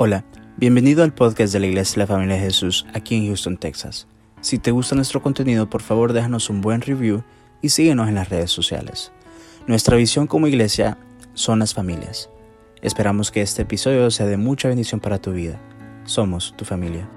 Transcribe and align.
Hola, 0.00 0.24
bienvenido 0.56 1.02
al 1.02 1.12
podcast 1.12 1.52
de 1.52 1.58
la 1.58 1.66
Iglesia 1.66 1.94
de 1.94 1.98
la 2.02 2.06
Familia 2.06 2.36
de 2.36 2.42
Jesús 2.42 2.86
aquí 2.94 3.16
en 3.16 3.26
Houston, 3.26 3.56
Texas. 3.56 4.06
Si 4.40 4.60
te 4.60 4.70
gusta 4.70 4.94
nuestro 4.94 5.20
contenido, 5.20 5.68
por 5.68 5.82
favor 5.82 6.12
déjanos 6.12 6.50
un 6.50 6.60
buen 6.60 6.82
review 6.82 7.24
y 7.62 7.70
síguenos 7.70 8.08
en 8.08 8.14
las 8.14 8.28
redes 8.28 8.52
sociales. 8.52 9.10
Nuestra 9.66 9.96
visión 9.96 10.28
como 10.28 10.46
iglesia 10.46 10.98
son 11.34 11.58
las 11.58 11.74
familias. 11.74 12.30
Esperamos 12.80 13.32
que 13.32 13.42
este 13.42 13.62
episodio 13.62 14.08
sea 14.12 14.26
de 14.26 14.36
mucha 14.36 14.68
bendición 14.68 15.00
para 15.00 15.18
tu 15.18 15.32
vida. 15.32 15.60
Somos 16.04 16.54
tu 16.56 16.64
familia. 16.64 17.08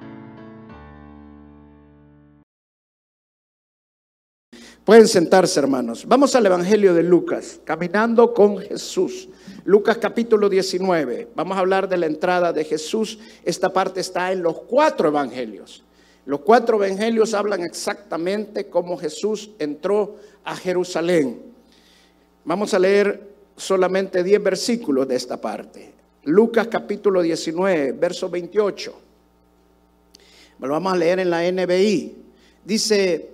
Pueden 4.85 5.07
sentarse, 5.07 5.59
hermanos. 5.59 6.05
Vamos 6.07 6.35
al 6.35 6.47
Evangelio 6.47 6.95
de 6.95 7.03
Lucas, 7.03 7.59
caminando 7.63 8.33
con 8.33 8.57
Jesús. 8.57 9.29
Lucas 9.63 9.99
capítulo 9.99 10.49
19. 10.49 11.29
Vamos 11.35 11.55
a 11.55 11.59
hablar 11.59 11.87
de 11.87 11.97
la 11.97 12.07
entrada 12.07 12.51
de 12.51 12.63
Jesús. 12.63 13.19
Esta 13.43 13.71
parte 13.71 13.99
está 13.99 14.31
en 14.31 14.41
los 14.41 14.61
cuatro 14.61 15.09
evangelios. 15.09 15.83
Los 16.25 16.39
cuatro 16.39 16.83
evangelios 16.83 17.35
hablan 17.35 17.61
exactamente 17.61 18.69
cómo 18.69 18.97
Jesús 18.97 19.51
entró 19.59 20.15
a 20.43 20.55
Jerusalén. 20.55 21.43
Vamos 22.43 22.73
a 22.73 22.79
leer 22.79 23.29
solamente 23.55 24.23
10 24.23 24.41
versículos 24.41 25.07
de 25.07 25.15
esta 25.15 25.39
parte. 25.39 25.93
Lucas 26.23 26.67
capítulo 26.67 27.21
19, 27.21 27.91
verso 27.91 28.31
28. 28.31 28.99
Lo 30.59 30.69
vamos 30.69 30.93
a 30.93 30.97
leer 30.97 31.19
en 31.19 31.29
la 31.29 31.43
NBI. 31.51 32.15
Dice, 32.65 33.30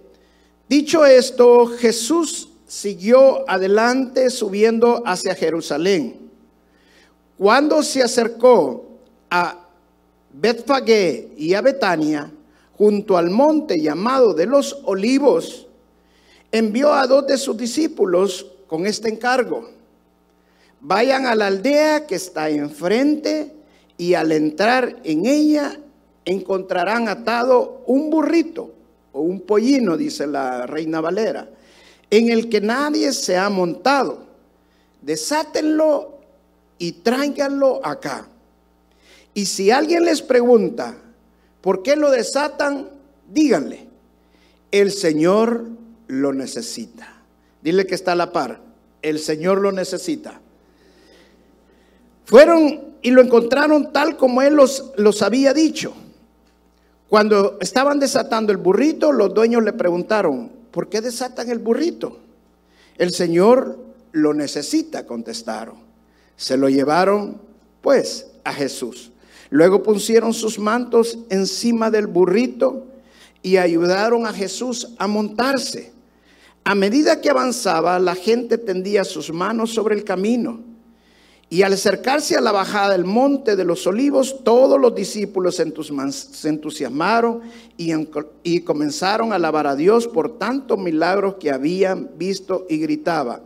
dicho 0.67 1.05
esto, 1.05 1.67
Jesús 1.67 2.49
siguió 2.67 3.49
adelante 3.49 4.29
subiendo 4.29 5.01
hacia 5.05 5.35
Jerusalén. 5.35 6.29
Cuando 7.37 7.81
se 7.83 8.03
acercó 8.03 8.85
a 9.29 9.67
Betfagé 10.33 11.31
y 11.37 11.53
a 11.53 11.61
Betania, 11.61 12.31
junto 12.77 13.17
al 13.17 13.29
monte 13.29 13.79
llamado 13.81 14.33
de 14.33 14.45
los 14.45 14.79
olivos, 14.83 15.67
envió 16.51 16.93
a 16.93 17.07
dos 17.07 17.25
de 17.27 17.37
sus 17.37 17.57
discípulos 17.57 18.45
con 18.67 18.85
este 18.85 19.09
encargo. 19.09 19.69
Vayan 20.81 21.25
a 21.25 21.35
la 21.35 21.47
aldea 21.47 22.05
que 22.05 22.15
está 22.15 22.49
enfrente 22.49 23.53
y 23.97 24.13
al 24.13 24.31
entrar 24.31 24.97
en 25.03 25.25
ella 25.25 25.79
encontrarán 26.25 27.07
atado 27.07 27.81
un 27.87 28.09
burrito 28.09 28.76
un 29.19 29.41
pollino, 29.41 29.97
dice 29.97 30.27
la 30.27 30.65
reina 30.65 31.01
Valera 31.01 31.49
en 32.09 32.29
el 32.29 32.49
que 32.49 32.61
nadie 32.61 33.11
se 33.13 33.37
ha 33.37 33.49
montado. 33.49 34.25
Desátenlo 35.01 36.19
y 36.77 36.93
tráiganlo 36.93 37.85
acá. 37.85 38.27
Y 39.33 39.45
si 39.45 39.71
alguien 39.71 40.05
les 40.05 40.21
pregunta, 40.21 40.95
¿por 41.61 41.83
qué 41.83 41.95
lo 41.95 42.09
desatan? 42.11 42.89
Díganle, 43.29 43.87
el 44.71 44.91
Señor 44.91 45.65
lo 46.07 46.33
necesita. 46.33 47.13
Dile 47.61 47.85
que 47.85 47.95
está 47.95 48.13
a 48.13 48.15
la 48.15 48.31
par, 48.31 48.61
el 49.01 49.19
Señor 49.19 49.59
lo 49.59 49.71
necesita. 49.71 50.39
Fueron 52.25 52.95
y 53.01 53.11
lo 53.11 53.21
encontraron 53.21 53.93
tal 53.93 54.17
como 54.17 54.41
Él 54.41 54.55
los, 54.55 54.91
los 54.97 55.21
había 55.21 55.53
dicho. 55.53 55.93
Cuando 57.09 57.57
estaban 57.61 57.99
desatando 57.99 58.51
el 58.51 58.57
burrito, 58.57 59.11
los 59.11 59.33
dueños 59.33 59.63
le 59.63 59.73
preguntaron, 59.73 60.51
¿por 60.71 60.89
qué 60.89 60.99
desatan 60.99 61.49
el 61.49 61.59
burrito? 61.59 62.19
El 62.97 63.13
Señor 63.13 63.79
lo 64.11 64.33
necesita, 64.33 65.05
contestaron. 65.05 65.75
Se 66.35 66.57
lo 66.57 66.67
llevaron, 66.67 67.39
pues, 67.81 68.27
a 68.43 68.53
Jesús. 68.53 69.11
Luego 69.49 69.83
pusieron 69.83 70.33
sus 70.33 70.59
mantos 70.59 71.19
encima 71.29 71.89
del 71.89 72.07
burrito 72.07 72.85
y 73.41 73.57
ayudaron 73.57 74.25
a 74.25 74.33
Jesús 74.33 74.93
a 74.97 75.07
montarse. 75.07 75.93
A 76.65 76.75
medida 76.75 77.21
que 77.21 77.29
avanzaba, 77.29 77.97
la 77.99 78.15
gente 78.15 78.57
tendía 78.57 79.05
sus 79.05 79.31
manos 79.31 79.73
sobre 79.73 79.95
el 79.95 80.03
camino. 80.03 80.66
Y 81.49 81.61
al 81.61 81.73
acercarse 81.73 82.35
a 82.35 82.41
la 82.41 82.51
bajada 82.51 82.91
del 82.91 83.05
monte 83.05 83.55
de 83.55 83.63
los 83.63 83.87
olivos, 83.87 84.43
todos 84.43 84.79
los 84.79 84.93
discípulos 84.93 85.55
se 85.55 86.49
entusiasmaron 86.49 87.41
y, 87.77 88.59
comenzaron 88.61 89.31
a 89.31 89.35
alabar 89.35 89.65
a 89.65 89.75
Dios 89.75 90.07
por 90.07 90.37
tantos 90.37 90.77
milagros 90.77 91.35
que 91.39 91.51
habían 91.51 92.17
visto 92.17 92.65
y 92.69 92.79
gritaban, 92.79 93.43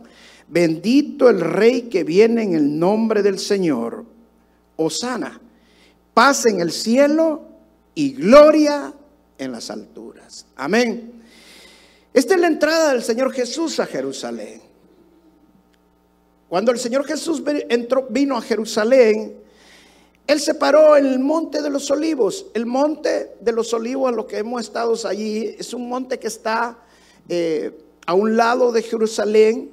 bendito 0.48 1.28
el 1.28 1.40
rey 1.40 1.82
que 1.82 2.02
viene 2.02 2.42
en 2.42 2.54
el 2.54 2.76
nombre 2.76 3.22
del 3.22 3.38
Señor, 3.38 4.04
Osana, 4.74 5.40
paz 6.12 6.46
en 6.46 6.60
el 6.60 6.72
cielo 6.72 7.42
y 7.94 8.14
gloria 8.14 8.92
en 9.38 9.52
las 9.52 9.70
alturas. 9.70 10.46
Amén. 10.56 11.12
Esta 12.12 12.34
es 12.34 12.40
la 12.40 12.48
entrada 12.48 12.92
del 12.92 13.02
Señor 13.04 13.32
Jesús 13.32 13.78
a 13.78 13.86
Jerusalén. 13.86 14.71
Cuando 16.52 16.70
el 16.70 16.78
Señor 16.78 17.06
Jesús 17.06 17.42
entró, 17.70 18.08
vino 18.10 18.36
a 18.36 18.42
Jerusalén, 18.42 19.38
Él 20.26 20.38
se 20.38 20.54
paró 20.54 20.98
en 20.98 21.06
el 21.06 21.18
monte 21.18 21.62
de 21.62 21.70
los 21.70 21.90
olivos. 21.90 22.44
El 22.52 22.66
monte 22.66 23.36
de 23.40 23.52
los 23.52 23.72
olivos 23.72 24.12
a 24.12 24.14
lo 24.14 24.26
que 24.26 24.36
hemos 24.36 24.60
estado 24.60 24.94
allí 25.08 25.56
es 25.58 25.72
un 25.72 25.88
monte 25.88 26.18
que 26.18 26.26
está 26.26 26.76
eh, 27.26 27.70
a 28.04 28.12
un 28.12 28.36
lado 28.36 28.70
de 28.70 28.82
Jerusalén, 28.82 29.70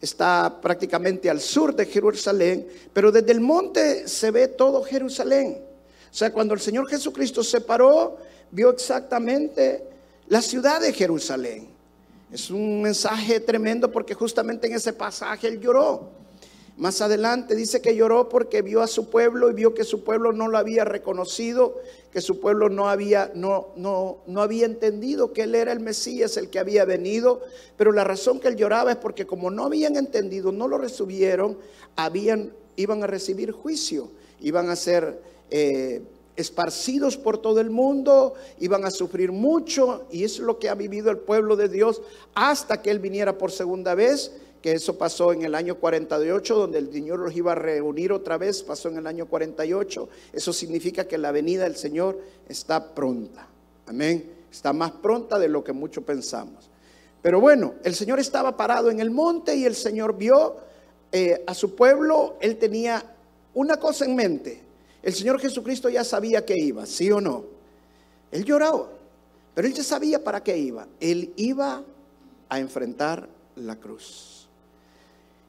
está 0.00 0.60
prácticamente 0.60 1.30
al 1.30 1.40
sur 1.40 1.76
de 1.76 1.86
Jerusalén, 1.86 2.66
pero 2.92 3.12
desde 3.12 3.30
el 3.30 3.40
monte 3.40 4.08
se 4.08 4.32
ve 4.32 4.48
todo 4.48 4.82
Jerusalén. 4.82 5.58
O 6.10 6.12
sea, 6.12 6.32
cuando 6.32 6.54
el 6.54 6.60
Señor 6.60 6.88
Jesucristo 6.88 7.44
se 7.44 7.60
paró, 7.60 8.18
vio 8.50 8.70
exactamente 8.70 9.84
la 10.26 10.42
ciudad 10.42 10.80
de 10.80 10.92
Jerusalén. 10.92 11.68
Es 12.32 12.50
un 12.50 12.82
mensaje 12.82 13.38
tremendo 13.38 13.92
porque 13.92 14.12
justamente 14.12 14.66
en 14.66 14.74
ese 14.74 14.92
pasaje 14.92 15.46
él 15.46 15.60
lloró. 15.60 16.15
Más 16.76 17.00
adelante 17.00 17.54
dice 17.54 17.80
que 17.80 17.96
lloró 17.96 18.28
porque 18.28 18.60
vio 18.60 18.82
a 18.82 18.86
su 18.86 19.08
pueblo 19.08 19.48
y 19.48 19.54
vio 19.54 19.72
que 19.72 19.82
su 19.82 20.04
pueblo 20.04 20.32
no 20.32 20.46
lo 20.46 20.58
había 20.58 20.84
reconocido, 20.84 21.80
que 22.12 22.20
su 22.20 22.38
pueblo 22.38 22.68
no 22.68 22.90
había, 22.90 23.32
no, 23.34 23.68
no, 23.76 24.18
no 24.26 24.42
había 24.42 24.66
entendido 24.66 25.32
que 25.32 25.44
él 25.44 25.54
era 25.54 25.72
el 25.72 25.80
Mesías, 25.80 26.36
el 26.36 26.50
que 26.50 26.58
había 26.58 26.84
venido. 26.84 27.40
Pero 27.78 27.92
la 27.92 28.04
razón 28.04 28.40
que 28.40 28.48
él 28.48 28.56
lloraba 28.56 28.90
es 28.90 28.98
porque 28.98 29.26
como 29.26 29.50
no 29.50 29.64
habían 29.64 29.96
entendido, 29.96 30.52
no 30.52 30.68
lo 30.68 30.76
recibieron, 30.76 31.56
habían, 31.96 32.52
iban 32.76 33.02
a 33.02 33.06
recibir 33.06 33.52
juicio, 33.52 34.10
iban 34.40 34.68
a 34.68 34.76
ser 34.76 35.18
eh, 35.50 36.02
esparcidos 36.36 37.16
por 37.16 37.38
todo 37.38 37.60
el 37.60 37.70
mundo, 37.70 38.34
iban 38.58 38.84
a 38.84 38.90
sufrir 38.90 39.32
mucho 39.32 40.06
y 40.10 40.24
es 40.24 40.38
lo 40.38 40.58
que 40.58 40.68
ha 40.68 40.74
vivido 40.74 41.10
el 41.10 41.18
pueblo 41.18 41.56
de 41.56 41.70
Dios 41.70 42.02
hasta 42.34 42.82
que 42.82 42.90
Él 42.90 42.98
viniera 42.98 43.38
por 43.38 43.50
segunda 43.50 43.94
vez, 43.94 44.32
que 44.66 44.72
eso 44.72 44.98
pasó 44.98 45.32
en 45.32 45.42
el 45.42 45.54
año 45.54 45.76
48, 45.76 46.56
donde 46.56 46.78
el 46.78 46.92
Señor 46.92 47.20
los 47.20 47.36
iba 47.36 47.52
a 47.52 47.54
reunir 47.54 48.10
otra 48.10 48.36
vez, 48.36 48.64
pasó 48.64 48.88
en 48.88 48.96
el 48.96 49.06
año 49.06 49.26
48, 49.26 50.08
eso 50.32 50.52
significa 50.52 51.06
que 51.06 51.18
la 51.18 51.30
venida 51.30 51.62
del 51.62 51.76
Señor 51.76 52.20
está 52.48 52.92
pronta, 52.92 53.46
amén, 53.86 54.28
está 54.50 54.72
más 54.72 54.90
pronta 54.90 55.38
de 55.38 55.48
lo 55.48 55.62
que 55.62 55.72
mucho 55.72 56.02
pensamos. 56.02 56.68
Pero 57.22 57.40
bueno, 57.40 57.74
el 57.84 57.94
Señor 57.94 58.18
estaba 58.18 58.56
parado 58.56 58.90
en 58.90 58.98
el 58.98 59.12
monte 59.12 59.54
y 59.54 59.66
el 59.66 59.76
Señor 59.76 60.18
vio 60.18 60.56
eh, 61.12 61.44
a 61.46 61.54
su 61.54 61.76
pueblo, 61.76 62.36
Él 62.40 62.56
tenía 62.56 63.14
una 63.54 63.76
cosa 63.76 64.04
en 64.04 64.16
mente, 64.16 64.60
el 65.00 65.14
Señor 65.14 65.38
Jesucristo 65.38 65.88
ya 65.88 66.02
sabía 66.02 66.44
que 66.44 66.54
iba, 66.58 66.86
¿sí 66.86 67.08
o 67.12 67.20
no? 67.20 67.44
Él 68.32 68.44
lloraba, 68.44 68.88
pero 69.54 69.68
él 69.68 69.74
ya 69.74 69.84
sabía 69.84 70.24
para 70.24 70.42
qué 70.42 70.58
iba. 70.58 70.88
Él 70.98 71.32
iba 71.36 71.84
a 72.48 72.58
enfrentar 72.58 73.28
la 73.54 73.76
cruz. 73.76 74.35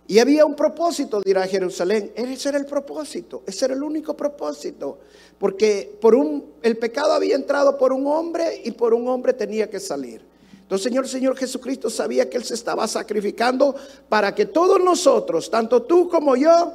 Y 0.08 0.20
había 0.20 0.46
un 0.46 0.56
propósito 0.56 1.20
de 1.20 1.30
ir 1.30 1.38
a 1.38 1.46
Jerusalén. 1.46 2.12
Ese 2.16 2.50
era 2.50 2.58
el 2.58 2.66
propósito, 2.66 3.44
ese 3.46 3.66
era 3.66 3.74
el 3.74 3.84
único 3.84 4.16
propósito. 4.16 5.00
Porque 5.38 5.98
por 6.00 6.16
un, 6.16 6.54
el 6.62 6.78
pecado 6.78 7.12
había 7.12 7.36
entrado 7.36 7.78
por 7.78 7.92
un 7.92 8.08
hombre 8.08 8.62
y 8.64 8.72
por 8.72 8.94
un 8.94 9.08
hombre 9.08 9.34
tenía 9.34 9.70
que 9.70 9.80
salir. 9.80 10.22
Entonces, 10.62 10.84
Señor, 10.84 11.08
Señor 11.08 11.38
Jesucristo 11.38 11.90
sabía 11.90 12.30
que 12.30 12.38
Él 12.38 12.44
se 12.44 12.54
estaba 12.54 12.88
sacrificando 12.88 13.76
para 14.10 14.34
que 14.34 14.46
todos 14.46 14.80
nosotros, 14.82 15.50
tanto 15.50 15.84
tú 15.84 16.10
como 16.10 16.36
yo, 16.36 16.74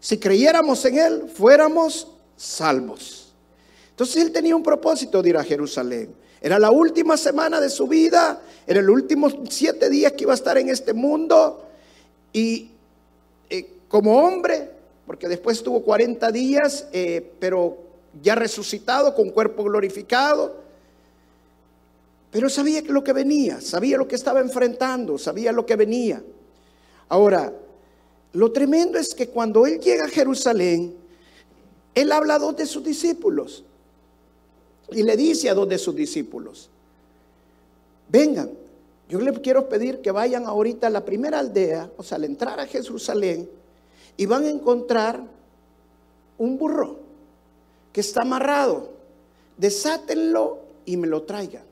si 0.00 0.18
creyéramos 0.18 0.84
en 0.84 0.98
Él, 0.98 1.24
fuéramos 1.32 2.08
salvos. 2.36 3.22
Entonces 3.90 4.22
él 4.22 4.32
tenía 4.32 4.56
un 4.56 4.62
propósito 4.62 5.22
de 5.22 5.30
ir 5.30 5.36
a 5.36 5.44
Jerusalén. 5.44 6.14
Era 6.40 6.58
la 6.58 6.70
última 6.70 7.16
semana 7.16 7.60
de 7.60 7.70
su 7.70 7.86
vida, 7.86 8.42
era 8.66 8.80
el 8.80 8.90
último 8.90 9.28
siete 9.48 9.88
días 9.88 10.12
que 10.12 10.24
iba 10.24 10.32
a 10.32 10.34
estar 10.34 10.58
en 10.58 10.70
este 10.70 10.92
mundo. 10.92 11.68
Y 12.32 12.70
eh, 13.52 13.68
como 13.86 14.16
hombre, 14.16 14.70
porque 15.06 15.28
después 15.28 15.58
estuvo 15.58 15.82
40 15.82 16.32
días, 16.32 16.88
eh, 16.90 17.32
pero 17.38 17.76
ya 18.22 18.34
resucitado 18.34 19.14
con 19.14 19.28
cuerpo 19.28 19.62
glorificado. 19.62 20.56
Pero 22.30 22.48
sabía 22.48 22.80
lo 22.80 23.04
que 23.04 23.12
venía, 23.12 23.60
sabía 23.60 23.98
lo 23.98 24.08
que 24.08 24.14
estaba 24.14 24.40
enfrentando, 24.40 25.18
sabía 25.18 25.52
lo 25.52 25.66
que 25.66 25.76
venía. 25.76 26.22
Ahora, 27.10 27.52
lo 28.32 28.52
tremendo 28.52 28.98
es 28.98 29.14
que 29.14 29.28
cuando 29.28 29.66
él 29.66 29.78
llega 29.80 30.06
a 30.06 30.08
Jerusalén, 30.08 30.96
Él 31.94 32.10
habla 32.10 32.36
a 32.36 32.38
dos 32.38 32.56
de 32.56 32.64
sus 32.64 32.82
discípulos 32.82 33.64
y 34.90 35.02
le 35.02 35.14
dice 35.14 35.50
a 35.50 35.54
dos 35.54 35.68
de 35.68 35.76
sus 35.76 35.94
discípulos, 35.94 36.70
vengan, 38.08 38.61
yo 39.12 39.20
les 39.20 39.38
quiero 39.40 39.68
pedir 39.68 40.00
que 40.00 40.10
vayan 40.10 40.46
ahorita 40.46 40.86
a 40.86 40.90
la 40.90 41.04
primera 41.04 41.38
aldea, 41.38 41.90
o 41.98 42.02
sea, 42.02 42.16
al 42.16 42.24
entrar 42.24 42.58
a 42.58 42.66
Jerusalén, 42.66 43.46
y 44.16 44.24
van 44.24 44.44
a 44.44 44.48
encontrar 44.48 45.22
un 46.38 46.56
burro 46.56 46.96
que 47.92 48.00
está 48.00 48.22
amarrado. 48.22 48.88
Desátenlo 49.58 50.60
y 50.86 50.96
me 50.96 51.06
lo 51.06 51.24
traigan. 51.24 51.62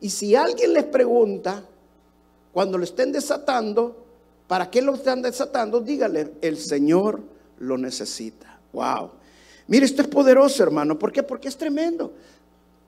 Y 0.00 0.10
si 0.10 0.34
alguien 0.34 0.72
les 0.72 0.82
pregunta, 0.82 1.62
cuando 2.52 2.78
lo 2.78 2.82
estén 2.82 3.12
desatando, 3.12 4.04
¿para 4.48 4.68
qué 4.72 4.82
lo 4.82 4.96
están 4.96 5.22
desatando? 5.22 5.80
Dígale, 5.80 6.32
el 6.40 6.58
Señor 6.58 7.22
lo 7.60 7.78
necesita. 7.78 8.58
Wow. 8.72 9.12
Mire, 9.68 9.86
esto 9.86 10.02
es 10.02 10.08
poderoso, 10.08 10.64
hermano. 10.64 10.98
¿Por 10.98 11.12
qué? 11.12 11.22
Porque 11.22 11.46
es 11.46 11.56
tremendo. 11.56 12.12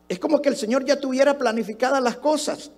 Es 0.08 0.19
como 0.19 0.43
que 0.43 0.49
el 0.49 0.56
Señor 0.56 0.85
ya 0.85 0.99
tuviera 0.99 1.38
planificadas 1.38 2.03
las 2.03 2.17
cosas. 2.17 2.73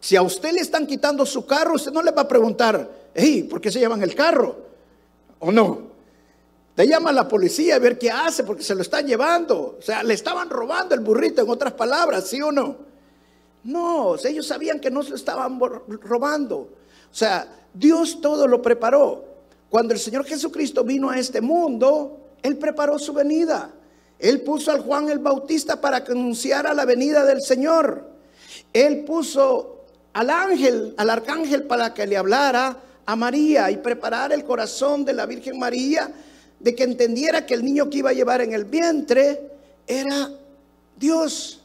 Si 0.00 0.16
a 0.16 0.22
usted 0.22 0.52
le 0.52 0.60
están 0.60 0.86
quitando 0.86 1.26
su 1.26 1.44
carro, 1.44 1.74
usted 1.74 1.92
no 1.92 2.02
le 2.02 2.12
va 2.12 2.22
a 2.22 2.28
preguntar, 2.28 2.88
hey, 3.14 3.42
¿por 3.44 3.60
qué 3.60 3.70
se 3.70 3.80
llevan 3.80 4.02
el 4.02 4.14
carro? 4.14 4.56
¿O 5.40 5.50
no? 5.50 5.88
Te 6.74 6.86
llama 6.86 7.10
a 7.10 7.12
la 7.12 7.26
policía 7.26 7.74
a 7.74 7.78
ver 7.80 7.98
qué 7.98 8.10
hace 8.10 8.44
porque 8.44 8.62
se 8.62 8.74
lo 8.74 8.82
están 8.82 9.06
llevando. 9.06 9.76
O 9.78 9.82
sea, 9.82 10.04
le 10.04 10.14
estaban 10.14 10.48
robando 10.48 10.94
el 10.94 11.00
burrito, 11.00 11.42
en 11.42 11.50
otras 11.50 11.72
palabras, 11.72 12.28
¿sí 12.28 12.40
o 12.40 12.52
no? 12.52 12.76
No, 13.64 14.14
ellos 14.24 14.46
sabían 14.46 14.78
que 14.78 14.90
no 14.90 15.02
se 15.02 15.14
estaban 15.14 15.58
robando. 15.58 16.56
O 16.56 17.14
sea, 17.14 17.48
Dios 17.74 18.20
todo 18.20 18.46
lo 18.46 18.62
preparó. 18.62 19.24
Cuando 19.68 19.92
el 19.92 19.98
Señor 19.98 20.24
Jesucristo 20.24 20.84
vino 20.84 21.10
a 21.10 21.18
este 21.18 21.40
mundo, 21.40 22.20
Él 22.42 22.56
preparó 22.56 22.98
su 22.98 23.12
venida. 23.12 23.74
Él 24.18 24.42
puso 24.42 24.70
al 24.70 24.80
Juan 24.80 25.08
el 25.10 25.18
Bautista 25.18 25.80
para 25.80 26.04
que 26.04 26.12
anunciara 26.12 26.72
la 26.74 26.84
venida 26.84 27.24
del 27.24 27.42
Señor. 27.42 28.08
Él 28.72 29.04
puso 29.04 29.77
al 30.12 30.30
ángel, 30.30 30.94
al 30.96 31.10
arcángel 31.10 31.64
para 31.64 31.94
que 31.94 32.06
le 32.06 32.16
hablara 32.16 32.76
a 33.06 33.16
María 33.16 33.70
y 33.70 33.78
preparara 33.78 34.34
el 34.34 34.44
corazón 34.44 35.04
de 35.04 35.12
la 35.12 35.26
Virgen 35.26 35.58
María 35.58 36.12
de 36.60 36.74
que 36.74 36.84
entendiera 36.84 37.46
que 37.46 37.54
el 37.54 37.64
niño 37.64 37.88
que 37.88 37.98
iba 37.98 38.10
a 38.10 38.14
llevar 38.14 38.40
en 38.40 38.52
el 38.52 38.64
vientre 38.64 39.50
era 39.86 40.30
Dios. 40.96 41.62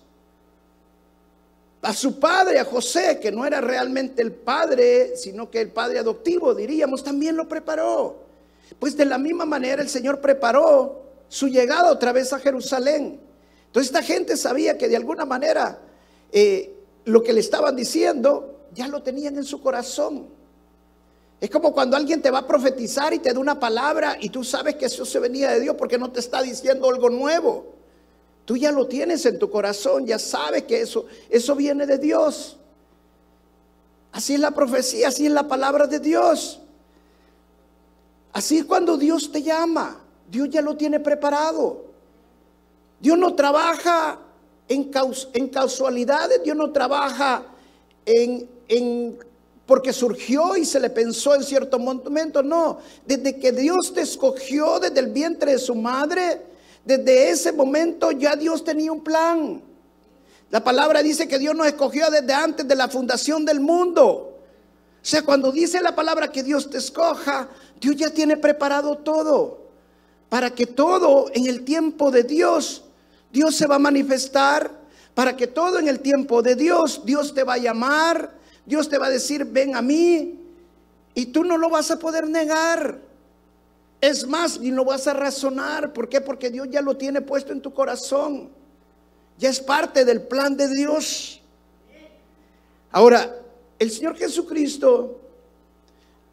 A 1.81 1.93
su 1.93 2.17
padre, 2.17 2.59
a 2.59 2.65
José, 2.65 3.19
que 3.19 3.31
no 3.31 3.45
era 3.45 3.59
realmente 3.59 4.21
el 4.21 4.31
padre, 4.31 5.17
sino 5.17 5.51
que 5.51 5.59
el 5.59 5.69
padre 5.69 5.99
adoptivo, 5.99 6.55
diríamos, 6.55 7.03
también 7.03 7.35
lo 7.35 7.47
preparó. 7.47 8.23
Pues 8.79 8.95
de 8.95 9.05
la 9.05 9.17
misma 9.17 9.45
manera 9.45 9.81
el 9.81 9.89
Señor 9.89 10.21
preparó 10.21 11.03
su 11.27 11.47
llegada 11.47 11.91
otra 11.91 12.13
vez 12.13 12.31
a 12.31 12.39
Jerusalén. 12.39 13.19
Entonces 13.65 13.91
esta 13.91 14.03
gente 14.03 14.37
sabía 14.37 14.77
que 14.77 14.87
de 14.87 14.95
alguna 14.95 15.25
manera 15.25 15.79
eh, 16.31 16.73
lo 17.05 17.23
que 17.23 17.33
le 17.33 17.39
estaban 17.39 17.75
diciendo 17.75 18.67
ya 18.73 18.87
lo 18.87 19.01
tenían 19.01 19.37
en 19.37 19.43
su 19.43 19.61
corazón. 19.61 20.27
Es 21.39 21.49
como 21.49 21.73
cuando 21.73 21.97
alguien 21.97 22.21
te 22.21 22.31
va 22.31 22.39
a 22.39 22.47
profetizar 22.47 23.13
y 23.13 23.19
te 23.19 23.33
da 23.33 23.39
una 23.39 23.59
palabra 23.59 24.17
y 24.19 24.29
tú 24.29 24.43
sabes 24.43 24.75
que 24.75 24.85
eso 24.85 25.05
se 25.05 25.19
venía 25.19 25.51
de 25.51 25.59
Dios 25.59 25.75
porque 25.77 25.97
no 25.97 26.09
te 26.09 26.21
está 26.21 26.41
diciendo 26.41 26.89
algo 26.89 27.09
nuevo. 27.09 27.73
Tú 28.45 28.57
ya 28.57 28.71
lo 28.71 28.87
tienes 28.87 29.25
en 29.25 29.39
tu 29.39 29.49
corazón, 29.49 30.05
ya 30.05 30.19
sabes 30.19 30.63
que 30.63 30.81
eso, 30.81 31.05
eso 31.29 31.55
viene 31.55 31.85
de 31.85 31.97
Dios. 31.97 32.57
Así 34.11 34.35
es 34.35 34.39
la 34.39 34.51
profecía, 34.51 35.09
así 35.09 35.25
es 35.25 35.31
la 35.31 35.47
palabra 35.47 35.87
de 35.87 35.99
Dios. 35.99 36.61
Así 38.31 38.59
es 38.59 38.65
cuando 38.65 38.97
Dios 38.97 39.31
te 39.31 39.41
llama. 39.41 39.99
Dios 40.29 40.49
ya 40.49 40.61
lo 40.61 40.77
tiene 40.77 40.99
preparado. 40.99 41.85
Dios 42.99 43.17
no 43.17 43.35
trabaja 43.35 44.19
en, 44.67 44.91
en 45.33 45.47
casualidades, 45.49 46.43
Dios 46.43 46.55
no 46.55 46.71
trabaja 46.71 47.45
en, 48.05 48.49
en 48.67 49.17
porque 49.65 49.93
surgió 49.93 50.55
y 50.57 50.65
se 50.65 50.79
le 50.79 50.89
pensó 50.89 51.35
en 51.35 51.43
cierto 51.43 51.79
momento, 51.79 52.43
no, 52.43 52.79
desde 53.05 53.37
que 53.37 53.51
Dios 53.51 53.93
te 53.93 54.01
escogió 54.01 54.79
desde 54.79 54.99
el 54.99 55.07
vientre 55.07 55.53
de 55.53 55.59
su 55.59 55.75
madre, 55.75 56.41
desde 56.83 57.29
ese 57.29 57.53
momento 57.53 58.11
ya 58.11 58.35
Dios 58.35 58.63
tenía 58.63 58.91
un 58.91 59.03
plan. 59.03 59.61
La 60.49 60.63
palabra 60.63 61.01
dice 61.01 61.27
que 61.27 61.39
Dios 61.39 61.55
nos 61.55 61.67
escogió 61.67 62.11
desde 62.11 62.33
antes 62.33 62.67
de 62.67 62.75
la 62.75 62.89
fundación 62.89 63.45
del 63.45 63.59
mundo. 63.59 64.37
O 65.01 65.05
sea, 65.05 65.23
cuando 65.23 65.51
dice 65.51 65.81
la 65.81 65.95
palabra 65.95 66.31
que 66.31 66.43
Dios 66.43 66.69
te 66.69 66.77
escoja, 66.77 67.49
Dios 67.79 67.95
ya 67.95 68.09
tiene 68.09 68.37
preparado 68.37 68.97
todo 68.97 69.63
para 70.29 70.53
que 70.53 70.65
todo 70.65 71.29
en 71.33 71.47
el 71.47 71.63
tiempo 71.63 72.11
de 72.11 72.23
Dios, 72.23 72.82
Dios 73.33 73.55
se 73.55 73.65
va 73.65 73.75
a 73.75 73.79
manifestar, 73.79 74.71
para 75.15 75.35
que 75.35 75.47
todo 75.47 75.79
en 75.79 75.87
el 75.87 75.99
tiempo 75.99 76.41
de 76.41 76.55
Dios, 76.55 77.01
Dios 77.03 77.33
te 77.33 77.43
va 77.43 77.55
a 77.55 77.57
llamar, 77.57 78.31
Dios 78.65 78.87
te 78.87 78.97
va 78.97 79.07
a 79.07 79.09
decir, 79.09 79.43
ven 79.43 79.75
a 79.75 79.81
mí, 79.81 80.39
y 81.15 81.25
tú 81.25 81.43
no 81.43 81.57
lo 81.57 81.69
vas 81.69 81.91
a 81.91 81.99
poder 81.99 82.27
negar. 82.27 82.99
Es 83.99 84.27
más, 84.27 84.59
ni 84.59 84.71
lo 84.71 84.85
vas 84.85 85.07
a 85.07 85.13
razonar. 85.13 85.93
¿Por 85.93 86.09
qué? 86.09 86.21
Porque 86.21 86.49
Dios 86.49 86.67
ya 86.69 86.81
lo 86.81 86.97
tiene 86.97 87.21
puesto 87.21 87.53
en 87.53 87.61
tu 87.61 87.73
corazón. 87.73 88.49
Ya 89.37 89.49
es 89.49 89.59
parte 89.59 90.05
del 90.05 90.23
plan 90.23 90.57
de 90.57 90.67
Dios. 90.67 91.41
Ahora, 92.91 93.35
el 93.79 93.91
Señor 93.91 94.15
Jesucristo 94.15 95.21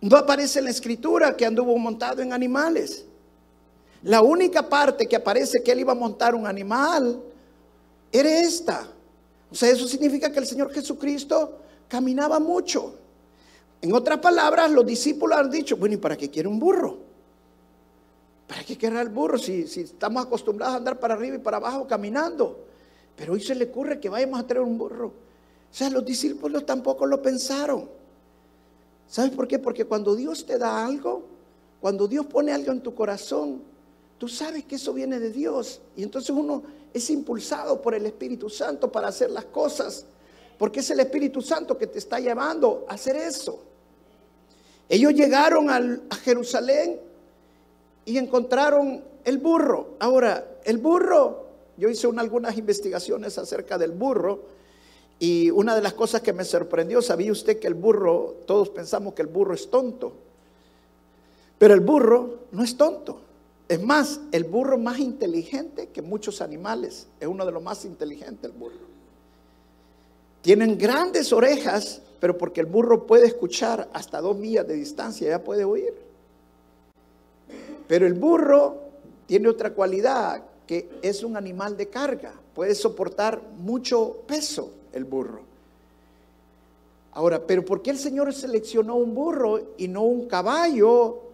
no 0.01 0.17
aparece 0.17 0.59
en 0.59 0.67
la 0.67 0.71
escritura 0.71 1.37
que 1.37 1.47
anduvo 1.47 1.77
montado 1.79 2.23
en 2.23 2.33
animales. 2.33 3.05
La 4.03 4.23
única 4.23 4.69
parte 4.69 5.07
que 5.07 5.17
aparece 5.17 5.63
que 5.63 5.73
él 5.73 5.81
iba 5.81 5.93
a 5.93 5.97
montar 5.97 6.35
un 6.35 6.47
animal 6.47 7.21
era 8.11 8.41
esta. 8.41 8.89
O 9.51 9.55
sea, 9.55 9.71
eso 9.71 9.87
significa 9.87 10.33
que 10.33 10.39
el 10.39 10.47
Señor 10.47 10.73
Jesucristo 10.73 11.59
caminaba 11.89 12.39
mucho. 12.39 12.95
En 13.83 13.93
otras 13.93 14.19
palabras, 14.19 14.71
los 14.71 14.87
discípulos 14.87 15.39
han 15.39 15.51
dicho, 15.51 15.77
bueno, 15.77 15.95
¿y 15.95 15.99
para 15.99 16.17
qué 16.17 16.31
quiere 16.31 16.49
un 16.49 16.59
burro? 16.59 16.99
¿Para 18.47 18.65
qué 18.65 18.77
quiere 18.77 19.01
el 19.01 19.09
burro 19.09 19.39
si, 19.39 19.67
si 19.67 19.83
estamos 19.83 20.25
acostumbrados 20.25 20.75
a 20.75 20.79
andar 20.79 20.99
para 20.99 21.15
arriba 21.15 21.37
y 21.37 21.39
para 21.39 21.59
abajo 21.59 21.87
caminando? 21.87 22.65
Pero 23.17 23.35
hoy 23.35 23.41
se 23.41 23.55
le 23.55 23.67
ocurre 23.67 24.01
que 24.01 24.09
vayamos 24.09 24.41
a 24.41 24.47
traer 24.47 24.63
un 24.63 24.79
burro. 24.79 25.07
O 25.09 25.75
sea, 25.75 25.91
los 25.91 26.05
discípulos 26.05 26.67
tampoco 26.67 27.07
lo 27.07 27.23
pensaron. 27.23 27.89
¿Sabes 29.07 29.33
por 29.33 29.47
qué? 29.47 29.59
Porque 29.59 29.85
cuando 29.85 30.15
Dios 30.15 30.47
te 30.47 30.59
da 30.59 30.85
algo, 30.85 31.23
cuando 31.81 32.09
Dios 32.09 32.27
pone 32.27 32.53
algo 32.53 32.73
en 32.73 32.81
tu 32.81 32.95
corazón, 32.95 33.63
Tú 34.21 34.29
sabes 34.29 34.67
que 34.67 34.75
eso 34.75 34.93
viene 34.93 35.19
de 35.19 35.31
Dios. 35.31 35.81
Y 35.97 36.03
entonces 36.03 36.29
uno 36.29 36.63
es 36.93 37.09
impulsado 37.09 37.81
por 37.81 37.95
el 37.95 38.05
Espíritu 38.05 38.51
Santo 38.51 38.93
para 38.93 39.09
hacer 39.09 39.31
las 39.31 39.47
cosas. 39.47 40.05
Porque 40.59 40.81
es 40.81 40.91
el 40.91 41.01
Espíritu 41.01 41.41
Santo 41.41 41.79
que 41.79 41.87
te 41.87 41.99
está 41.99 42.21
llevando 42.21 42.85
a 42.87 42.93
hacer 42.93 43.17
eso. 43.17 43.61
Ellos 44.91 45.15
llegaron 45.15 45.71
a 45.71 46.17
Jerusalén 46.17 47.01
y 48.05 48.19
encontraron 48.19 49.03
el 49.25 49.39
burro. 49.39 49.95
Ahora, 50.01 50.59
el 50.65 50.77
burro, 50.77 51.47
yo 51.79 51.89
hice 51.89 52.07
algunas 52.15 52.59
investigaciones 52.59 53.39
acerca 53.39 53.79
del 53.79 53.93
burro. 53.93 54.43
Y 55.19 55.49
una 55.51 55.75
de 55.75 55.81
las 55.81 55.95
cosas 55.95 56.21
que 56.21 56.35
me 56.35 56.45
sorprendió, 56.45 57.01
¿sabía 57.01 57.33
usted 57.33 57.59
que 57.59 57.69
el 57.69 57.75
burro, 57.75 58.37
todos 58.47 58.69
pensamos 58.69 59.15
que 59.15 59.23
el 59.23 59.29
burro 59.29 59.55
es 59.55 59.71
tonto? 59.71 60.13
Pero 61.57 61.73
el 61.73 61.81
burro 61.81 62.41
no 62.53 62.63
es 62.63 62.77
tonto. 62.77 63.30
Es 63.71 63.81
más, 63.81 64.21
el 64.33 64.43
burro 64.43 64.79
más 64.79 64.99
inteligente 64.99 65.91
que 65.91 66.03
muchos 66.03 66.41
animales. 66.41 67.07
Es 67.21 67.29
uno 67.29 67.47
de 67.47 67.53
los 67.53 67.63
más 67.63 67.85
inteligentes 67.85 68.51
el 68.51 68.51
burro. 68.51 68.91
Tienen 70.43 70.77
grandes 70.77 71.33
orejas, 71.33 72.03
pero 72.19 72.37
porque 72.37 72.63
el 72.63 72.67
burro 72.67 73.07
puede 73.07 73.29
escuchar 73.29 73.89
hasta 73.93 74.21
dos 74.21 74.37
millas 74.37 74.67
de 74.67 74.75
distancia, 74.75 75.29
ya 75.31 75.45
puede 75.45 75.63
oír. 75.63 75.95
Pero 77.87 78.09
el 78.09 78.15
burro 78.15 78.75
tiene 79.27 79.47
otra 79.47 79.73
cualidad, 79.73 80.43
que 80.67 80.91
es 81.01 81.23
un 81.23 81.37
animal 81.37 81.77
de 81.77 81.89
carga. 81.89 82.35
Puede 82.53 82.75
soportar 82.75 83.41
mucho 83.57 84.25
peso 84.27 84.73
el 84.93 85.05
burro. 85.05 85.43
Ahora, 87.13 87.41
pero 87.47 87.65
¿por 87.65 87.83
qué 87.83 87.91
el 87.91 87.99
Señor 87.99 88.35
seleccionó 88.35 88.97
un 88.97 89.15
burro 89.15 89.61
y 89.79 89.87
no 89.87 90.03
un 90.03 90.27
caballo 90.27 91.30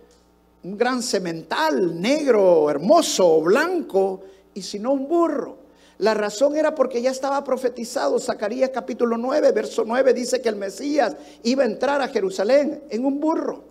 un 0.67 0.77
gran 0.77 1.01
semental 1.01 2.01
negro, 2.01 2.69
hermoso, 2.69 3.41
blanco, 3.41 4.23
y 4.53 4.63
sino 4.63 4.93
un 4.93 5.07
burro. 5.07 5.59
La 5.99 6.13
razón 6.13 6.57
era 6.57 6.75
porque 6.75 7.01
ya 7.01 7.13
estaba 7.13 7.45
profetizado. 7.45 8.19
Zacarías 8.19 8.71
capítulo 8.71 9.17
9, 9.17 9.53
verso 9.53 9.85
9 9.87 10.13
dice 10.13 10.43
que 10.43 10.49
el 10.49 10.57
Mesías 10.57 11.15
iba 11.45 11.63
a 11.63 11.67
entrar 11.67 12.03
a 12.03 12.09
Jerusalén 12.09 12.83
en 12.91 13.05
un 13.05 13.21
burro. 13.21 13.63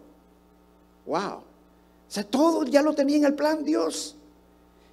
Wow. 1.06 1.34
O 1.34 1.44
sea, 2.08 2.24
todo 2.24 2.64
ya 2.64 2.82
lo 2.82 2.94
tenía 2.94 3.18
en 3.18 3.26
el 3.26 3.34
plan 3.34 3.66
Dios. 3.66 4.16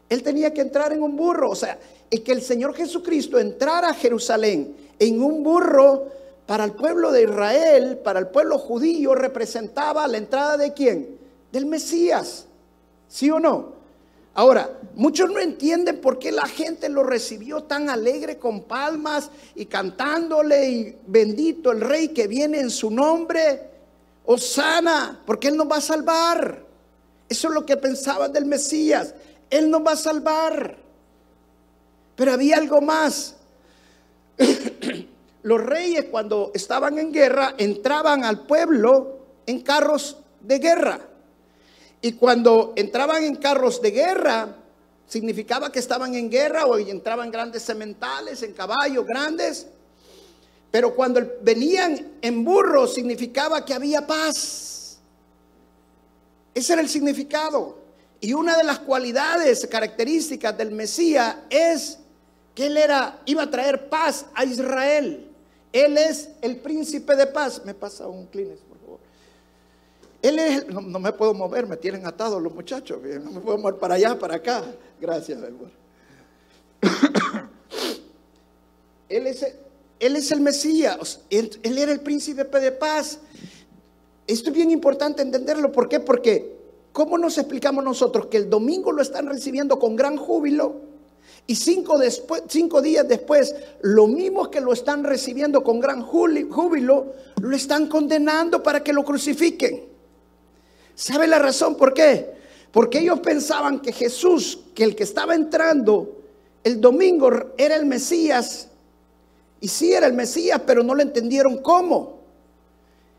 Él 0.08 0.24
tenía 0.24 0.52
que 0.52 0.62
entrar 0.62 0.92
en 0.92 1.04
un 1.04 1.16
burro. 1.16 1.50
O 1.50 1.56
sea, 1.56 1.78
y 2.10 2.18
que 2.18 2.32
el 2.32 2.42
Señor 2.42 2.74
Jesucristo 2.74 3.38
entrara 3.38 3.90
a 3.90 3.94
Jerusalén 3.94 4.74
en 4.98 5.22
un 5.22 5.44
burro 5.44 6.08
para 6.46 6.64
el 6.64 6.72
pueblo 6.72 7.12
de 7.12 7.22
Israel, 7.22 7.98
para 7.98 8.18
el 8.18 8.26
pueblo 8.26 8.58
judío, 8.58 9.14
representaba 9.14 10.08
la 10.08 10.18
entrada 10.18 10.56
de 10.56 10.72
quién? 10.72 11.21
Del 11.52 11.66
Mesías. 11.66 12.46
¿Sí 13.08 13.30
o 13.30 13.38
no? 13.38 13.82
Ahora, 14.34 14.80
muchos 14.94 15.30
no 15.30 15.38
entienden 15.38 16.00
por 16.00 16.18
qué 16.18 16.32
la 16.32 16.46
gente 16.46 16.88
lo 16.88 17.02
recibió 17.02 17.64
tan 17.64 17.90
alegre 17.90 18.38
con 18.38 18.62
palmas 18.62 19.30
y 19.54 19.66
cantándole 19.66 20.70
y 20.70 20.98
bendito 21.06 21.70
el 21.70 21.82
rey 21.82 22.08
que 22.08 22.26
viene 22.26 22.58
en 22.58 22.70
su 22.70 22.90
nombre, 22.90 23.70
Osana, 24.24 25.20
porque 25.26 25.48
él 25.48 25.56
nos 25.58 25.70
va 25.70 25.76
a 25.76 25.82
salvar. 25.82 26.64
Eso 27.28 27.48
es 27.48 27.54
lo 27.54 27.66
que 27.66 27.76
pensaban 27.76 28.32
del 28.32 28.46
Mesías, 28.46 29.14
él 29.50 29.70
nos 29.70 29.86
va 29.86 29.92
a 29.92 29.96
salvar. 29.96 30.78
Pero 32.16 32.32
había 32.32 32.56
algo 32.56 32.80
más. 32.80 33.36
Los 35.42 35.60
reyes 35.60 36.06
cuando 36.10 36.52
estaban 36.54 36.98
en 36.98 37.12
guerra 37.12 37.54
entraban 37.58 38.24
al 38.24 38.46
pueblo 38.46 39.18
en 39.44 39.60
carros 39.60 40.16
de 40.40 40.58
guerra. 40.58 41.00
Y 42.02 42.14
cuando 42.14 42.72
entraban 42.74 43.22
en 43.22 43.36
carros 43.36 43.80
de 43.80 43.92
guerra, 43.92 44.56
significaba 45.06 45.70
que 45.70 45.78
estaban 45.78 46.14
en 46.16 46.28
guerra 46.28 46.66
o 46.66 46.76
entraban 46.76 47.30
grandes 47.30 47.62
sementales, 47.62 48.42
en 48.42 48.52
caballos 48.52 49.06
grandes. 49.06 49.68
Pero 50.72 50.96
cuando 50.96 51.20
venían 51.42 52.14
en 52.20 52.44
burros, 52.44 52.94
significaba 52.94 53.64
que 53.64 53.72
había 53.72 54.04
paz. 54.04 54.98
Ese 56.52 56.72
era 56.72 56.82
el 56.82 56.88
significado. 56.88 57.78
Y 58.20 58.32
una 58.32 58.56
de 58.56 58.64
las 58.64 58.80
cualidades, 58.80 59.66
características 59.68 60.58
del 60.58 60.72
Mesías 60.72 61.36
es 61.50 61.98
que 62.54 62.66
él 62.66 62.78
era, 62.78 63.20
iba 63.26 63.44
a 63.44 63.50
traer 63.50 63.88
paz 63.88 64.26
a 64.34 64.44
Israel. 64.44 65.28
Él 65.72 65.96
es 65.98 66.30
el 66.40 66.56
príncipe 66.56 67.14
de 67.14 67.26
paz. 67.28 67.62
Me 67.64 67.74
pasa 67.74 68.08
un 68.08 68.26
Kleenex. 68.26 68.71
Él 70.22 70.38
es, 70.38 70.68
no, 70.68 70.80
me 71.00 71.12
puedo 71.12 71.34
mover, 71.34 71.66
me 71.66 71.76
tienen 71.76 72.06
atados 72.06 72.40
los 72.40 72.54
muchachos, 72.54 73.00
no 73.02 73.32
me 73.32 73.40
puedo 73.40 73.58
mover 73.58 73.74
para 73.74 73.96
allá, 73.96 74.16
para 74.16 74.36
acá. 74.36 74.62
Gracias, 75.00 75.42
hermano. 75.42 75.70
él, 79.08 79.26
es, 79.26 79.44
él 79.98 80.16
es 80.16 80.30
el 80.30 80.40
Mesías, 80.40 81.20
él, 81.28 81.50
él, 81.64 81.76
era 81.76 81.90
el 81.90 82.00
príncipe 82.00 82.44
de 82.60 82.70
paz. 82.70 83.18
Esto 84.28 84.50
es 84.50 84.54
bien 84.54 84.70
importante 84.70 85.22
entenderlo, 85.22 85.72
¿por 85.72 85.88
qué? 85.88 85.98
Porque, 85.98 86.56
¿cómo 86.92 87.18
nos 87.18 87.36
explicamos 87.36 87.82
nosotros 87.82 88.26
que 88.26 88.36
el 88.36 88.48
domingo 88.48 88.92
lo 88.92 89.02
están 89.02 89.26
recibiendo 89.26 89.80
con 89.80 89.96
gran 89.96 90.16
júbilo? 90.16 90.92
Y 91.48 91.56
cinco, 91.56 91.98
después, 91.98 92.44
cinco 92.46 92.80
días 92.80 93.08
después, 93.08 93.56
lo 93.80 94.06
mismo 94.06 94.48
que 94.48 94.60
lo 94.60 94.72
están 94.72 95.02
recibiendo 95.02 95.64
con 95.64 95.80
gran 95.80 96.02
júbilo, 96.02 97.12
lo 97.40 97.56
están 97.56 97.88
condenando 97.88 98.62
para 98.62 98.84
que 98.84 98.92
lo 98.92 99.04
crucifiquen. 99.04 99.91
¿Sabe 101.02 101.26
la 101.26 101.40
razón 101.40 101.74
por 101.74 101.94
qué? 101.94 102.32
Porque 102.70 103.00
ellos 103.00 103.18
pensaban 103.18 103.80
que 103.80 103.92
Jesús, 103.92 104.60
que 104.72 104.84
el 104.84 104.94
que 104.94 105.02
estaba 105.02 105.34
entrando 105.34 106.22
el 106.62 106.80
domingo 106.80 107.28
era 107.58 107.74
el 107.74 107.86
Mesías. 107.86 108.68
Y 109.60 109.66
sí 109.66 109.92
era 109.92 110.06
el 110.06 110.12
Mesías, 110.12 110.60
pero 110.64 110.84
no 110.84 110.94
lo 110.94 111.02
entendieron 111.02 111.58
cómo. 111.58 112.20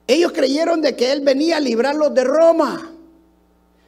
Ellos 0.08 0.32
creyeron 0.32 0.80
de 0.80 0.96
que 0.96 1.12
Él 1.12 1.26
venía 1.26 1.58
a 1.58 1.60
librarlos 1.60 2.14
de 2.14 2.24
Roma. 2.24 2.90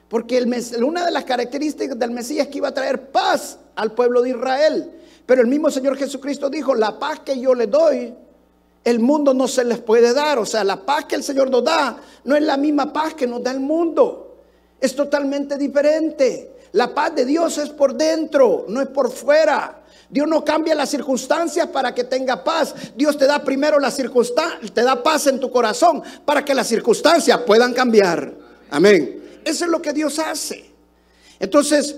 Porque 0.09 0.45
una 0.83 1.05
de 1.05 1.11
las 1.11 1.23
características 1.23 1.97
del 1.97 2.11
Mesías 2.11 2.47
es 2.47 2.51
que 2.51 2.57
iba 2.57 2.67
a 2.67 2.73
traer 2.73 3.11
paz 3.11 3.59
al 3.75 3.93
pueblo 3.93 4.23
de 4.23 4.31
Israel. 4.31 4.91
Pero 5.25 5.39
el 5.39 5.47
mismo 5.47 5.71
Señor 5.71 5.95
Jesucristo 5.95 6.49
dijo, 6.49 6.75
la 6.75 6.99
paz 6.99 7.21
que 7.21 7.39
yo 7.39 7.55
le 7.55 7.67
doy, 7.67 8.13
el 8.85 8.99
mundo 8.99 9.33
no 9.33 9.47
se 9.47 9.65
les 9.65 9.79
puede 9.79 10.13
dar. 10.13 10.37
O 10.39 10.45
sea, 10.45 10.63
la 10.63 10.85
paz 10.85 11.05
que 11.05 11.15
el 11.15 11.23
Señor 11.23 11.49
nos 11.49 11.63
da 11.63 11.97
no 12.23 12.35
es 12.35 12.43
la 12.43 12.55
misma 12.55 12.93
paz 12.93 13.15
que 13.15 13.27
nos 13.27 13.43
da 13.43 13.51
el 13.51 13.59
mundo. 13.59 14.37
Es 14.79 14.95
totalmente 14.95 15.57
diferente. 15.57 16.53
La 16.73 16.93
paz 16.93 17.15
de 17.15 17.25
Dios 17.25 17.57
es 17.57 17.69
por 17.69 17.95
dentro, 17.95 18.65
no 18.69 18.81
es 18.81 18.87
por 18.87 19.11
fuera. 19.11 19.81
Dios 20.09 20.27
no 20.27 20.45
cambia 20.45 20.75
las 20.75 20.89
circunstancias 20.89 21.67
para 21.67 21.95
que 21.95 22.03
tenga 22.03 22.43
paz. 22.43 22.75
Dios 22.95 23.17
te 23.17 23.25
da 23.25 23.43
primero 23.43 23.79
la 23.79 23.89
circunstancia, 23.89 24.59
te 24.71 24.83
da 24.83 25.01
paz 25.01 25.27
en 25.27 25.39
tu 25.39 25.49
corazón 25.49 26.03
para 26.23 26.45
que 26.45 26.53
las 26.53 26.67
circunstancias 26.67 27.39
puedan 27.39 27.73
cambiar. 27.73 28.33
Amén. 28.69 29.39
Eso 29.43 29.65
es 29.65 29.71
lo 29.71 29.81
que 29.81 29.93
Dios 29.93 30.19
hace. 30.19 30.69
Entonces, 31.39 31.95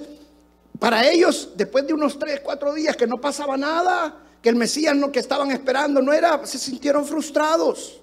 para 0.80 1.10
ellos, 1.10 1.50
después 1.56 1.86
de 1.86 1.94
unos 1.94 2.18
tres, 2.18 2.40
cuatro 2.42 2.74
días 2.74 2.96
que 2.96 3.08
no 3.08 3.20
pasaba 3.20 3.58
nada, 3.58 4.16
que 4.48 4.52
el 4.52 4.56
Mesías 4.56 4.96
no, 4.96 5.12
que 5.12 5.20
estaban 5.20 5.52
esperando 5.52 6.02
no 6.02 6.14
era, 6.14 6.46
se 6.46 6.58
sintieron 6.58 7.06
frustrados. 7.06 8.00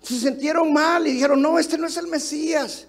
Se 0.00 0.14
sintieron 0.14 0.72
mal 0.72 1.04
y 1.08 1.14
dijeron, 1.14 1.42
no, 1.42 1.58
este 1.58 1.76
no 1.76 1.88
es 1.88 1.96
el 1.96 2.06
Mesías. 2.06 2.86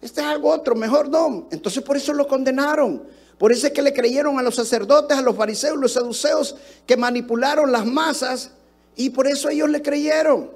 Este 0.00 0.20
es 0.20 0.26
algo 0.28 0.48
otro, 0.48 0.76
mejor 0.76 1.08
no. 1.08 1.48
Entonces 1.50 1.82
por 1.82 1.96
eso 1.96 2.12
lo 2.12 2.28
condenaron. 2.28 3.02
Por 3.36 3.50
eso 3.50 3.66
es 3.66 3.72
que 3.72 3.82
le 3.82 3.92
creyeron 3.92 4.38
a 4.38 4.42
los 4.42 4.54
sacerdotes, 4.54 5.18
a 5.18 5.20
los 5.20 5.34
fariseos, 5.34 5.76
los 5.76 5.94
saduceos 5.94 6.54
que 6.86 6.96
manipularon 6.96 7.72
las 7.72 7.84
masas 7.84 8.52
y 8.94 9.10
por 9.10 9.26
eso 9.26 9.48
ellos 9.48 9.68
le 9.70 9.82
creyeron. 9.82 10.48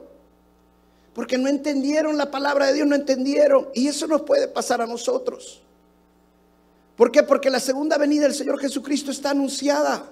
Porque 1.13 1.39
no 1.39 1.49
entendieron 1.49 2.17
la 2.17 2.31
palabra 2.31 2.67
de 2.67 2.75
Dios, 2.75 2.87
no 2.87 2.95
entendieron. 2.95 3.67
Y 3.75 3.89
eso 3.89 4.07
nos 4.07 4.23
puede 4.23 4.47
pasar 4.47 4.81
a 4.81 4.87
nosotros. 4.87 5.61
¿Por 6.95 7.11
qué? 7.11 7.25
Porque 7.25 7.51
la 7.51 7.59
segunda 7.59 7.99
venida 7.99 8.23
del 8.23 8.35
Señor 8.35 8.61
Jesucristo 8.61 9.11
está 9.11 9.31
anunciada. 9.31 10.09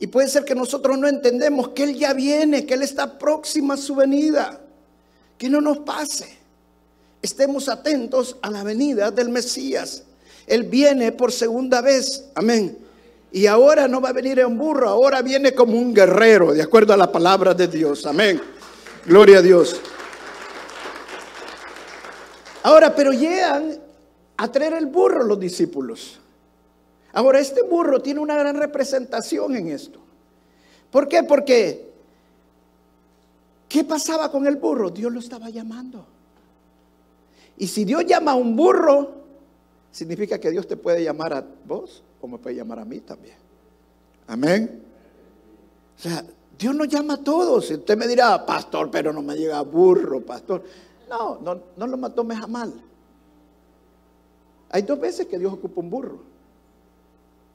Y 0.00 0.06
puede 0.08 0.28
ser 0.28 0.44
que 0.44 0.54
nosotros 0.54 0.98
no 0.98 1.08
entendemos 1.08 1.68
que 1.68 1.84
Él 1.84 1.96
ya 1.96 2.12
viene, 2.12 2.66
que 2.66 2.74
Él 2.74 2.82
está 2.82 3.18
próxima 3.18 3.74
a 3.74 3.76
su 3.76 3.94
venida. 3.94 4.60
Que 5.38 5.48
no 5.48 5.60
nos 5.60 5.78
pase. 5.78 6.36
Estemos 7.22 7.68
atentos 7.68 8.36
a 8.42 8.50
la 8.50 8.62
venida 8.62 9.10
del 9.10 9.30
Mesías. 9.30 10.04
Él 10.46 10.64
viene 10.64 11.12
por 11.12 11.32
segunda 11.32 11.80
vez. 11.80 12.26
Amén. 12.34 12.78
Y 13.32 13.46
ahora 13.46 13.88
no 13.88 14.00
va 14.00 14.10
a 14.10 14.12
venir 14.12 14.38
en 14.38 14.56
burro, 14.56 14.88
ahora 14.88 15.20
viene 15.20 15.52
como 15.52 15.76
un 15.76 15.92
guerrero, 15.92 16.52
de 16.52 16.62
acuerdo 16.62 16.92
a 16.92 16.96
la 16.96 17.10
palabra 17.10 17.52
de 17.52 17.66
Dios. 17.66 18.06
Amén. 18.06 18.40
Gloria 19.06 19.38
a 19.38 19.42
Dios. 19.42 19.80
Ahora, 22.62 22.94
pero 22.94 23.12
llegan 23.12 23.76
a 24.36 24.52
traer 24.52 24.74
el 24.74 24.86
burro 24.86 25.24
los 25.24 25.40
discípulos. 25.40 26.20
Ahora, 27.14 27.38
este 27.38 27.62
burro 27.62 28.02
tiene 28.02 28.18
una 28.18 28.36
gran 28.36 28.56
representación 28.56 29.54
en 29.54 29.68
esto. 29.68 30.00
¿Por 30.90 31.06
qué? 31.06 31.22
Porque, 31.22 31.92
¿qué 33.68 33.84
pasaba 33.84 34.30
con 34.32 34.46
el 34.48 34.56
burro? 34.56 34.90
Dios 34.90 35.12
lo 35.12 35.20
estaba 35.20 35.48
llamando. 35.48 36.04
Y 37.56 37.68
si 37.68 37.84
Dios 37.84 38.04
llama 38.04 38.32
a 38.32 38.34
un 38.34 38.56
burro, 38.56 39.12
significa 39.92 40.40
que 40.40 40.50
Dios 40.50 40.66
te 40.66 40.76
puede 40.76 41.04
llamar 41.04 41.32
a 41.34 41.46
vos 41.64 42.02
o 42.20 42.26
me 42.26 42.38
puede 42.38 42.56
llamar 42.56 42.80
a 42.80 42.84
mí 42.84 42.98
también. 42.98 43.36
Amén. 44.26 44.82
O 45.96 46.02
sea, 46.02 46.24
Dios 46.58 46.74
nos 46.74 46.88
llama 46.88 47.14
a 47.14 47.18
todos. 47.18 47.70
Usted 47.70 47.96
me 47.96 48.08
dirá, 48.08 48.44
pastor, 48.44 48.90
pero 48.90 49.12
no 49.12 49.22
me 49.22 49.36
llega 49.36 49.60
burro, 49.62 50.20
pastor. 50.20 50.64
No, 51.08 51.38
no, 51.40 51.60
no 51.76 51.86
lo 51.86 52.10
tomes 52.10 52.42
a 52.42 52.48
mal. 52.48 52.72
Hay 54.70 54.82
dos 54.82 54.98
veces 54.98 55.28
que 55.28 55.38
Dios 55.38 55.52
ocupa 55.52 55.80
un 55.80 55.90
burro. 55.90 56.33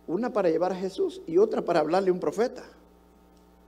Una 0.09 0.33
para 0.33 0.49
llevar 0.49 0.71
a 0.71 0.75
Jesús 0.75 1.21
y 1.27 1.37
otra 1.37 1.61
para 1.63 1.81
hablarle 1.81 2.09
a 2.09 2.13
un 2.13 2.19
profeta. 2.19 2.63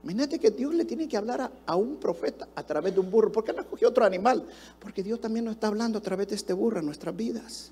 Imagínate 0.02 0.40
que 0.40 0.50
Dios 0.50 0.74
le 0.74 0.84
tiene 0.84 1.06
que 1.06 1.16
hablar 1.16 1.52
a, 1.64 1.76
un 1.76 1.98
profeta 1.98 2.48
a 2.56 2.64
través 2.64 2.94
de 2.94 2.98
un 2.98 3.12
burro. 3.12 3.30
¿Por 3.30 3.44
qué 3.44 3.52
no 3.52 3.60
escogió 3.60 3.88
otro 3.88 4.04
animal? 4.04 4.44
Porque 4.80 5.04
Dios 5.04 5.20
también 5.20 5.44
nos 5.44 5.54
está 5.54 5.68
hablando 5.68 6.00
a 6.00 6.02
través 6.02 6.26
de 6.26 6.34
este 6.34 6.52
burro 6.52 6.80
en 6.80 6.86
nuestras 6.86 7.14
vidas. 7.14 7.70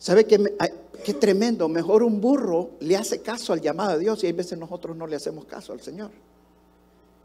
¿Sabe 0.00 0.26
qué, 0.26 0.56
qué 1.04 1.14
tremendo? 1.14 1.68
Mejor 1.68 2.02
un 2.02 2.20
burro 2.20 2.70
le 2.80 2.96
hace 2.96 3.22
caso 3.22 3.52
al 3.52 3.60
llamado 3.60 3.92
de 3.92 4.00
Dios 4.00 4.24
y 4.24 4.26
hay 4.26 4.32
veces 4.32 4.58
nosotros 4.58 4.96
no 4.96 5.06
le 5.06 5.14
hacemos 5.14 5.44
caso 5.44 5.72
al 5.72 5.80
Señor. 5.80 6.10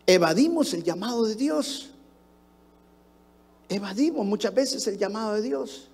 Evadimos 0.06 0.76
el 0.76 0.84
llamado 0.84 1.26
de 1.26 1.34
Dios. 1.34 1.90
Evadimos 3.68 4.24
muchas 4.28 4.54
veces 4.54 4.86
el 4.86 5.00
llamado 5.00 5.34
de 5.34 5.42
Dios. 5.42 5.90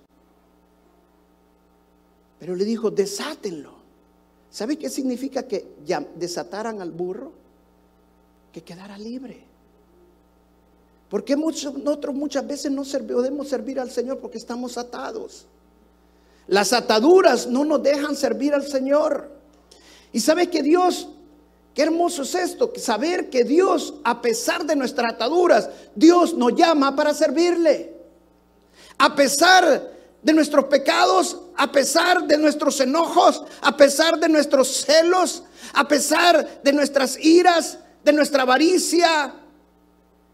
Pero 2.38 2.54
le 2.54 2.66
dijo, 2.66 2.90
desátenlo. 2.90 3.83
¿Sabe 4.54 4.78
qué 4.78 4.88
significa 4.88 5.48
que 5.48 5.66
desataran 6.14 6.80
al 6.80 6.92
burro? 6.92 7.32
Que 8.52 8.62
quedara 8.62 8.96
libre. 8.96 9.42
Porque 11.08 11.34
nosotros 11.34 12.14
muchas 12.14 12.46
veces 12.46 12.70
no 12.70 12.84
podemos 12.84 13.48
servir 13.48 13.80
al 13.80 13.90
Señor 13.90 14.20
porque 14.20 14.38
estamos 14.38 14.78
atados. 14.78 15.46
Las 16.46 16.72
ataduras 16.72 17.48
no 17.48 17.64
nos 17.64 17.82
dejan 17.82 18.14
servir 18.14 18.54
al 18.54 18.64
Señor. 18.64 19.28
Y 20.12 20.20
sabe 20.20 20.48
que 20.48 20.62
Dios, 20.62 21.08
qué 21.74 21.82
hermoso 21.82 22.22
es 22.22 22.36
esto, 22.36 22.72
saber 22.76 23.30
que 23.30 23.42
Dios, 23.42 23.94
a 24.04 24.22
pesar 24.22 24.64
de 24.64 24.76
nuestras 24.76 25.14
ataduras, 25.14 25.68
Dios 25.96 26.32
nos 26.34 26.54
llama 26.54 26.94
para 26.94 27.12
servirle. 27.12 27.92
A 28.98 29.16
pesar 29.16 29.93
de 30.24 30.32
nuestros 30.32 30.64
pecados, 30.64 31.38
a 31.56 31.70
pesar 31.70 32.26
de 32.26 32.38
nuestros 32.38 32.80
enojos, 32.80 33.44
a 33.60 33.76
pesar 33.76 34.18
de 34.18 34.28
nuestros 34.28 34.84
celos, 34.84 35.42
a 35.74 35.86
pesar 35.86 36.62
de 36.62 36.72
nuestras 36.72 37.22
iras, 37.22 37.78
de 38.02 38.12
nuestra 38.12 38.42
avaricia, 38.42 39.34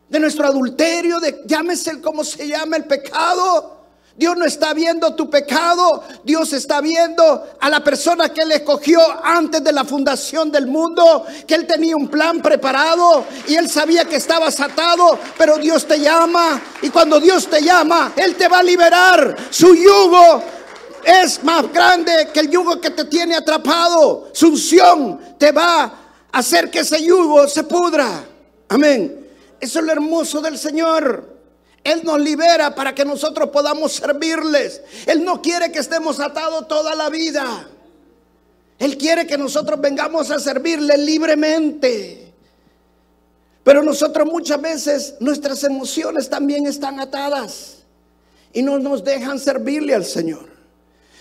de 0.08 0.20
nuestro 0.20 0.46
adulterio, 0.46 1.18
de 1.18 1.42
llámese 1.44 2.00
como 2.00 2.22
se 2.24 2.46
llama 2.46 2.76
el 2.76 2.84
pecado. 2.84 3.79
Dios 4.20 4.36
no 4.36 4.44
está 4.44 4.74
viendo 4.74 5.14
tu 5.14 5.30
pecado, 5.30 6.04
Dios 6.22 6.52
está 6.52 6.82
viendo 6.82 7.42
a 7.58 7.70
la 7.70 7.82
persona 7.82 8.28
que 8.28 8.42
Él 8.42 8.52
escogió 8.52 9.00
antes 9.24 9.64
de 9.64 9.72
la 9.72 9.82
fundación 9.82 10.52
del 10.52 10.66
mundo, 10.66 11.24
que 11.46 11.54
Él 11.54 11.66
tenía 11.66 11.96
un 11.96 12.06
plan 12.06 12.42
preparado 12.42 13.24
y 13.48 13.54
Él 13.54 13.70
sabía 13.70 14.04
que 14.04 14.16
estabas 14.16 14.60
atado, 14.60 15.18
pero 15.38 15.56
Dios 15.56 15.86
te 15.86 15.98
llama 15.98 16.60
y 16.82 16.90
cuando 16.90 17.18
Dios 17.18 17.46
te 17.46 17.62
llama, 17.62 18.12
Él 18.14 18.34
te 18.34 18.46
va 18.46 18.58
a 18.58 18.62
liberar. 18.62 19.34
Su 19.48 19.74
yugo 19.74 20.42
es 21.02 21.42
más 21.42 21.72
grande 21.72 22.28
que 22.30 22.40
el 22.40 22.50
yugo 22.50 22.78
que 22.78 22.90
te 22.90 23.06
tiene 23.06 23.36
atrapado. 23.36 24.28
Su 24.34 24.48
unción 24.48 25.18
te 25.38 25.50
va 25.50 25.84
a 25.84 25.92
hacer 26.30 26.70
que 26.70 26.80
ese 26.80 27.02
yugo 27.02 27.48
se 27.48 27.64
pudra. 27.64 28.22
Amén. 28.68 29.26
Eso 29.58 29.78
es 29.78 29.84
lo 29.86 29.92
hermoso 29.92 30.42
del 30.42 30.58
Señor. 30.58 31.29
Él 31.82 32.02
nos 32.04 32.20
libera 32.20 32.74
para 32.74 32.94
que 32.94 33.04
nosotros 33.04 33.50
podamos 33.50 33.92
servirles. 33.92 34.82
Él 35.06 35.24
no 35.24 35.40
quiere 35.40 35.72
que 35.72 35.78
estemos 35.78 36.20
atados 36.20 36.68
toda 36.68 36.94
la 36.94 37.08
vida. 37.08 37.68
Él 38.78 38.96
quiere 38.96 39.26
que 39.26 39.38
nosotros 39.38 39.80
vengamos 39.80 40.30
a 40.30 40.38
servirle 40.38 40.96
libremente. 40.98 42.32
Pero 43.62 43.82
nosotros 43.82 44.26
muchas 44.26 44.60
veces 44.60 45.14
nuestras 45.20 45.62
emociones 45.64 46.28
también 46.28 46.66
están 46.66 46.98
atadas 46.98 47.78
y 48.52 48.62
no 48.62 48.78
nos 48.78 49.04
dejan 49.04 49.38
servirle 49.38 49.94
al 49.94 50.04
Señor. 50.04 50.48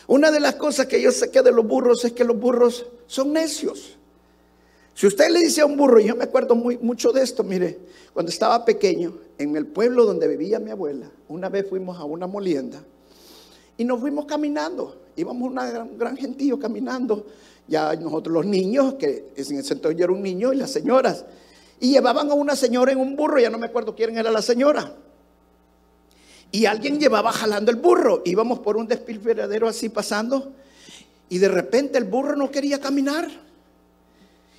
Una 0.07 0.31
de 0.31 0.39
las 0.39 0.55
cosas 0.55 0.87
que 0.87 1.01
yo 1.01 1.11
sé 1.11 1.29
que 1.29 1.41
de 1.41 1.51
los 1.51 1.67
burros 1.67 2.03
es 2.03 2.13
que 2.13 2.23
los 2.23 2.39
burros 2.39 2.85
son 3.07 3.33
necios. 3.33 3.98
Si 4.99 5.07
usted 5.07 5.29
le 5.31 5.39
dice 5.39 5.61
a 5.61 5.65
un 5.65 5.77
burro, 5.77 6.01
y 6.01 6.07
yo 6.07 6.15
me 6.17 6.25
acuerdo 6.25 6.55
muy, 6.55 6.77
mucho 6.77 7.13
de 7.13 7.23
esto, 7.23 7.41
mire, 7.41 7.79
cuando 8.11 8.29
estaba 8.29 8.65
pequeño, 8.65 9.13
en 9.37 9.55
el 9.55 9.65
pueblo 9.65 10.05
donde 10.05 10.27
vivía 10.27 10.59
mi 10.59 10.71
abuela, 10.71 11.09
una 11.29 11.47
vez 11.47 11.69
fuimos 11.69 11.97
a 11.97 12.03
una 12.03 12.27
molienda 12.27 12.83
y 13.77 13.85
nos 13.85 14.01
fuimos 14.01 14.25
caminando. 14.25 14.99
Íbamos 15.15 15.53
gran, 15.53 15.97
gran 15.97 16.17
gentío 16.17 16.59
caminando. 16.59 17.25
Ya 17.65 17.95
nosotros 17.95 18.33
los 18.33 18.45
niños, 18.45 18.95
que 18.95 19.31
en 19.37 19.59
ese 19.59 19.71
entonces 19.71 19.97
yo 19.97 20.03
era 20.03 20.11
un 20.11 20.21
niño, 20.21 20.51
y 20.51 20.57
las 20.57 20.71
señoras. 20.71 21.23
Y 21.79 21.93
llevaban 21.93 22.29
a 22.29 22.33
una 22.33 22.57
señora 22.57 22.91
en 22.91 22.99
un 22.99 23.15
burro, 23.15 23.39
ya 23.39 23.49
no 23.49 23.57
me 23.57 23.67
acuerdo 23.67 23.95
quién 23.95 24.17
era 24.17 24.29
la 24.29 24.41
señora. 24.41 24.97
Y 26.51 26.65
alguien 26.65 26.99
llevaba 26.99 27.31
jalando 27.31 27.71
el 27.71 27.77
burro. 27.77 28.21
Íbamos 28.25 28.59
por 28.59 28.75
un 28.75 28.85
despilferadero 28.85 29.65
así 29.65 29.87
pasando. 29.87 30.51
Y 31.29 31.37
de 31.37 31.47
repente 31.47 31.97
el 31.97 32.03
burro 32.03 32.35
no 32.35 32.51
quería 32.51 32.81
caminar. 32.81 33.47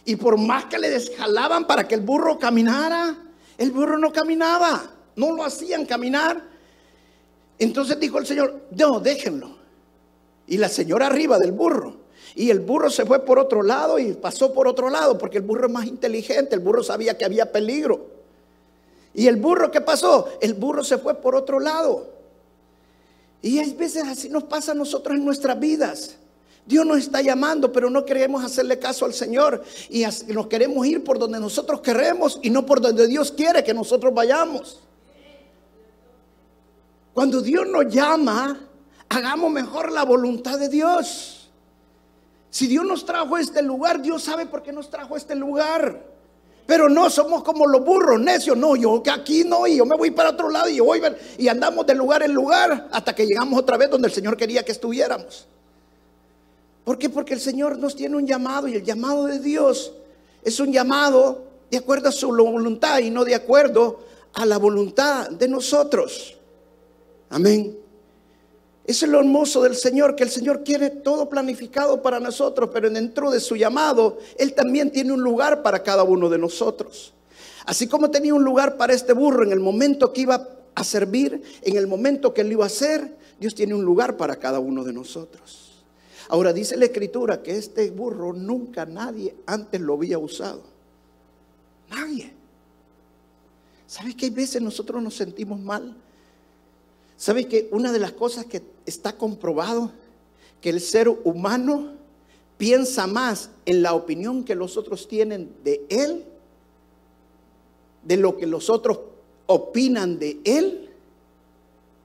Y 0.05 0.17
por 0.17 0.39
más 0.39 0.67
que 0.67 0.79
le 0.79 0.91
desjalaban 0.91 1.67
para 1.67 1.87
que 1.87 1.95
el 1.95 2.01
burro 2.01 2.39
caminara, 2.39 3.17
el 3.59 3.71
burro 3.71 3.99
no 3.99 4.13
caminaba, 4.13 4.91
no 5.17 5.33
lo 5.33 5.45
hacían 5.45 5.85
caminar. 5.85 6.43
Entonces 7.59 8.01
dijo 8.01 8.19
el 8.19 8.27
Señor, 8.27 8.63
no, 8.71 9.01
déjenlo. 9.01 9.59
Y 10.47 10.57
la 10.57 10.69
señora 10.69 11.07
arriba 11.07 11.39
del 11.39 11.53
burro. 11.53 12.01
Y 12.35 12.51
el 12.51 12.61
burro 12.61 12.91
se 12.91 13.05
fue 13.05 13.25
por 13.25 13.39
otro 13.39 13.63
lado 13.63 13.99
y 13.99 14.13
pasó 14.15 14.53
por 14.53 14.67
otro 14.67 14.89
lado, 14.89 15.19
porque 15.19 15.39
el 15.39 15.45
burro 15.45 15.67
es 15.67 15.73
más 15.73 15.87
inteligente, 15.87 16.55
el 16.55 16.61
burro 16.61 16.83
sabía 16.83 17.19
que 17.19 17.25
había 17.25 17.53
peligro. 17.53 18.07
¿Y 19.13 19.27
el 19.27 19.37
burro 19.37 19.71
qué 19.71 19.81
pasó? 19.81 20.29
El 20.41 20.55
burro 20.55 20.85
se 20.85 20.99
fue 20.99 21.15
por 21.15 21.35
otro 21.35 21.61
lado. 21.61 22.09
Y 23.43 23.59
hay 23.59 23.73
veces 23.75 24.05
así 24.05 24.29
nos 24.29 24.45
pasa 24.45 24.73
a 24.73 24.75
nosotros 24.75 25.17
en 25.17 25.25
nuestras 25.25 25.59
vidas. 25.59 26.17
Dios 26.71 26.87
nos 26.87 26.99
está 26.99 27.21
llamando, 27.21 27.73
pero 27.73 27.91
no 27.91 28.05
queremos 28.05 28.45
hacerle 28.45 28.79
caso 28.79 29.05
al 29.05 29.13
Señor 29.13 29.65
y 29.89 30.05
nos 30.29 30.47
queremos 30.47 30.87
ir 30.87 31.03
por 31.03 31.19
donde 31.19 31.41
nosotros 31.41 31.81
queremos 31.81 32.39
y 32.43 32.51
no 32.51 32.65
por 32.65 32.81
donde 32.81 33.09
Dios 33.09 33.33
quiere 33.33 33.65
que 33.65 33.75
nosotros 33.75 34.15
vayamos. 34.15 34.79
Cuando 37.13 37.41
Dios 37.41 37.67
nos 37.67 37.93
llama, 37.93 38.69
hagamos 39.09 39.51
mejor 39.51 39.91
la 39.91 40.05
voluntad 40.05 40.61
de 40.61 40.69
Dios. 40.69 41.51
Si 42.51 42.69
Dios 42.69 42.85
nos 42.85 43.05
trajo 43.05 43.35
a 43.35 43.41
este 43.41 43.63
lugar, 43.63 44.01
Dios 44.01 44.23
sabe 44.23 44.47
por 44.47 44.63
qué 44.63 44.71
nos 44.71 44.89
trajo 44.91 45.17
a 45.17 45.19
este 45.19 45.35
lugar. 45.35 46.01
Pero 46.67 46.89
no 46.89 47.11
somos 47.11 47.43
como 47.43 47.67
los 47.67 47.85
burros 47.85 48.21
necios. 48.21 48.57
No, 48.57 48.77
yo 48.77 49.03
que 49.03 49.11
aquí 49.11 49.43
no, 49.43 49.67
y 49.67 49.79
yo 49.79 49.85
me 49.85 49.97
voy 49.97 50.13
para 50.13 50.31
otro 50.31 50.49
lado 50.49 50.69
y 50.69 50.79
voy 50.79 51.03
y 51.37 51.49
andamos 51.49 51.85
de 51.85 51.97
lugar 51.97 52.23
en 52.23 52.33
lugar 52.33 52.87
hasta 52.93 53.13
que 53.13 53.27
llegamos 53.27 53.59
otra 53.59 53.77
vez 53.77 53.91
donde 53.91 54.07
el 54.07 54.15
Señor 54.15 54.37
quería 54.37 54.65
que 54.65 54.71
estuviéramos. 54.71 55.49
¿Por 56.91 56.99
qué? 56.99 57.09
Porque 57.09 57.35
el 57.35 57.41
Señor 57.41 57.79
nos 57.79 57.95
tiene 57.95 58.17
un 58.17 58.27
llamado 58.27 58.67
y 58.67 58.75
el 58.75 58.83
llamado 58.83 59.27
de 59.27 59.39
Dios 59.39 59.93
es 60.43 60.59
un 60.59 60.73
llamado 60.73 61.45
de 61.71 61.79
acuerdo 61.79 62.09
a 62.09 62.13
su 62.13 62.27
voluntad 62.27 62.99
y 62.99 63.11
no 63.11 63.25
de 63.25 63.37
acuerdo 63.37 64.01
a 64.33 64.45
la 64.45 64.59
voluntad 64.59 65.31
de 65.31 65.47
nosotros. 65.47 66.37
Amén. 67.29 67.79
Eso 68.85 69.07
es 69.07 69.13
lo 69.13 69.21
hermoso 69.21 69.63
del 69.63 69.77
Señor, 69.77 70.17
que 70.17 70.25
el 70.25 70.31
Señor 70.31 70.65
quiere 70.65 70.91
todo 70.91 71.29
planificado 71.29 72.03
para 72.03 72.19
nosotros, 72.19 72.71
pero 72.73 72.91
dentro 72.91 73.31
de 73.31 73.39
su 73.39 73.55
llamado, 73.55 74.19
Él 74.37 74.53
también 74.55 74.91
tiene 74.91 75.13
un 75.13 75.23
lugar 75.23 75.63
para 75.63 75.85
cada 75.85 76.03
uno 76.03 76.29
de 76.29 76.39
nosotros. 76.39 77.15
Así 77.67 77.87
como 77.87 78.11
tenía 78.11 78.35
un 78.35 78.43
lugar 78.43 78.77
para 78.77 78.95
este 78.95 79.13
burro 79.13 79.45
en 79.45 79.53
el 79.53 79.61
momento 79.61 80.13
que 80.13 80.23
iba 80.23 80.45
a 80.75 80.83
servir, 80.83 81.41
en 81.63 81.77
el 81.77 81.87
momento 81.87 82.35
que 82.35 82.41
Él 82.41 82.51
iba 82.51 82.65
a 82.65 82.67
hacer, 82.67 83.17
Dios 83.39 83.55
tiene 83.55 83.75
un 83.75 83.85
lugar 83.85 84.17
para 84.17 84.35
cada 84.35 84.59
uno 84.59 84.83
de 84.83 84.93
nosotros. 84.93 85.70
Ahora 86.31 86.53
dice 86.53 86.77
la 86.77 86.85
escritura 86.85 87.43
que 87.43 87.57
este 87.57 87.91
burro 87.91 88.33
nunca 88.33 88.87
nadie 88.87 89.35
antes 89.47 89.81
lo 89.81 89.95
había 89.95 90.17
usado. 90.17 90.63
Nadie. 91.91 92.33
¿Sabes 93.89 94.15
que 94.15 94.27
hay 94.27 94.31
veces 94.31 94.63
nosotros 94.63 95.03
nos 95.03 95.17
sentimos 95.17 95.59
mal? 95.59 95.97
¿Sabes 97.17 97.47
que 97.47 97.69
una 97.73 97.91
de 97.91 97.99
las 97.99 98.13
cosas 98.13 98.47
que 98.47 98.63
está 98.87 99.17
comprobado, 99.17 99.91
que 100.61 100.71
el 100.71 100.81
ser 100.81 101.09
humano 101.09 101.95
piensa 102.57 103.09
más 103.09 103.51
en 103.67 103.83
la 103.83 103.95
opinión 103.95 104.45
que 104.45 104.55
los 104.55 104.77
otros 104.77 105.09
tienen 105.09 105.53
de 105.65 105.85
él, 105.89 106.25
de 108.05 108.17
lo 108.17 108.37
que 108.37 108.47
los 108.47 108.71
otros 108.71 109.01
opinan 109.47 110.21
de 110.21 110.39
él, 110.45 110.91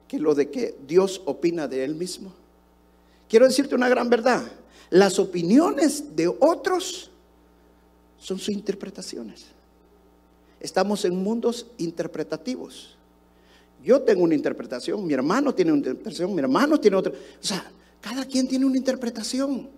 que 0.08 0.18
lo 0.18 0.34
de 0.34 0.50
que 0.50 0.76
Dios 0.84 1.22
opina 1.26 1.68
de 1.68 1.84
él 1.84 1.94
mismo? 1.94 2.32
Quiero 3.28 3.46
decirte 3.46 3.74
una 3.74 3.88
gran 3.88 4.08
verdad. 4.08 4.44
Las 4.90 5.18
opiniones 5.18 6.14
de 6.14 6.28
otros 6.28 7.10
son 8.18 8.38
sus 8.38 8.50
interpretaciones. 8.50 9.46
Estamos 10.60 11.04
en 11.04 11.16
mundos 11.16 11.66
interpretativos. 11.78 12.96
Yo 13.84 14.02
tengo 14.02 14.24
una 14.24 14.34
interpretación, 14.34 15.06
mi 15.06 15.14
hermano 15.14 15.54
tiene 15.54 15.70
una 15.72 15.78
interpretación, 15.78 16.34
mi 16.34 16.40
hermano 16.40 16.80
tiene 16.80 16.96
otra. 16.96 17.12
O 17.12 17.44
sea, 17.44 17.70
cada 18.00 18.24
quien 18.24 18.48
tiene 18.48 18.64
una 18.64 18.76
interpretación. 18.76 19.68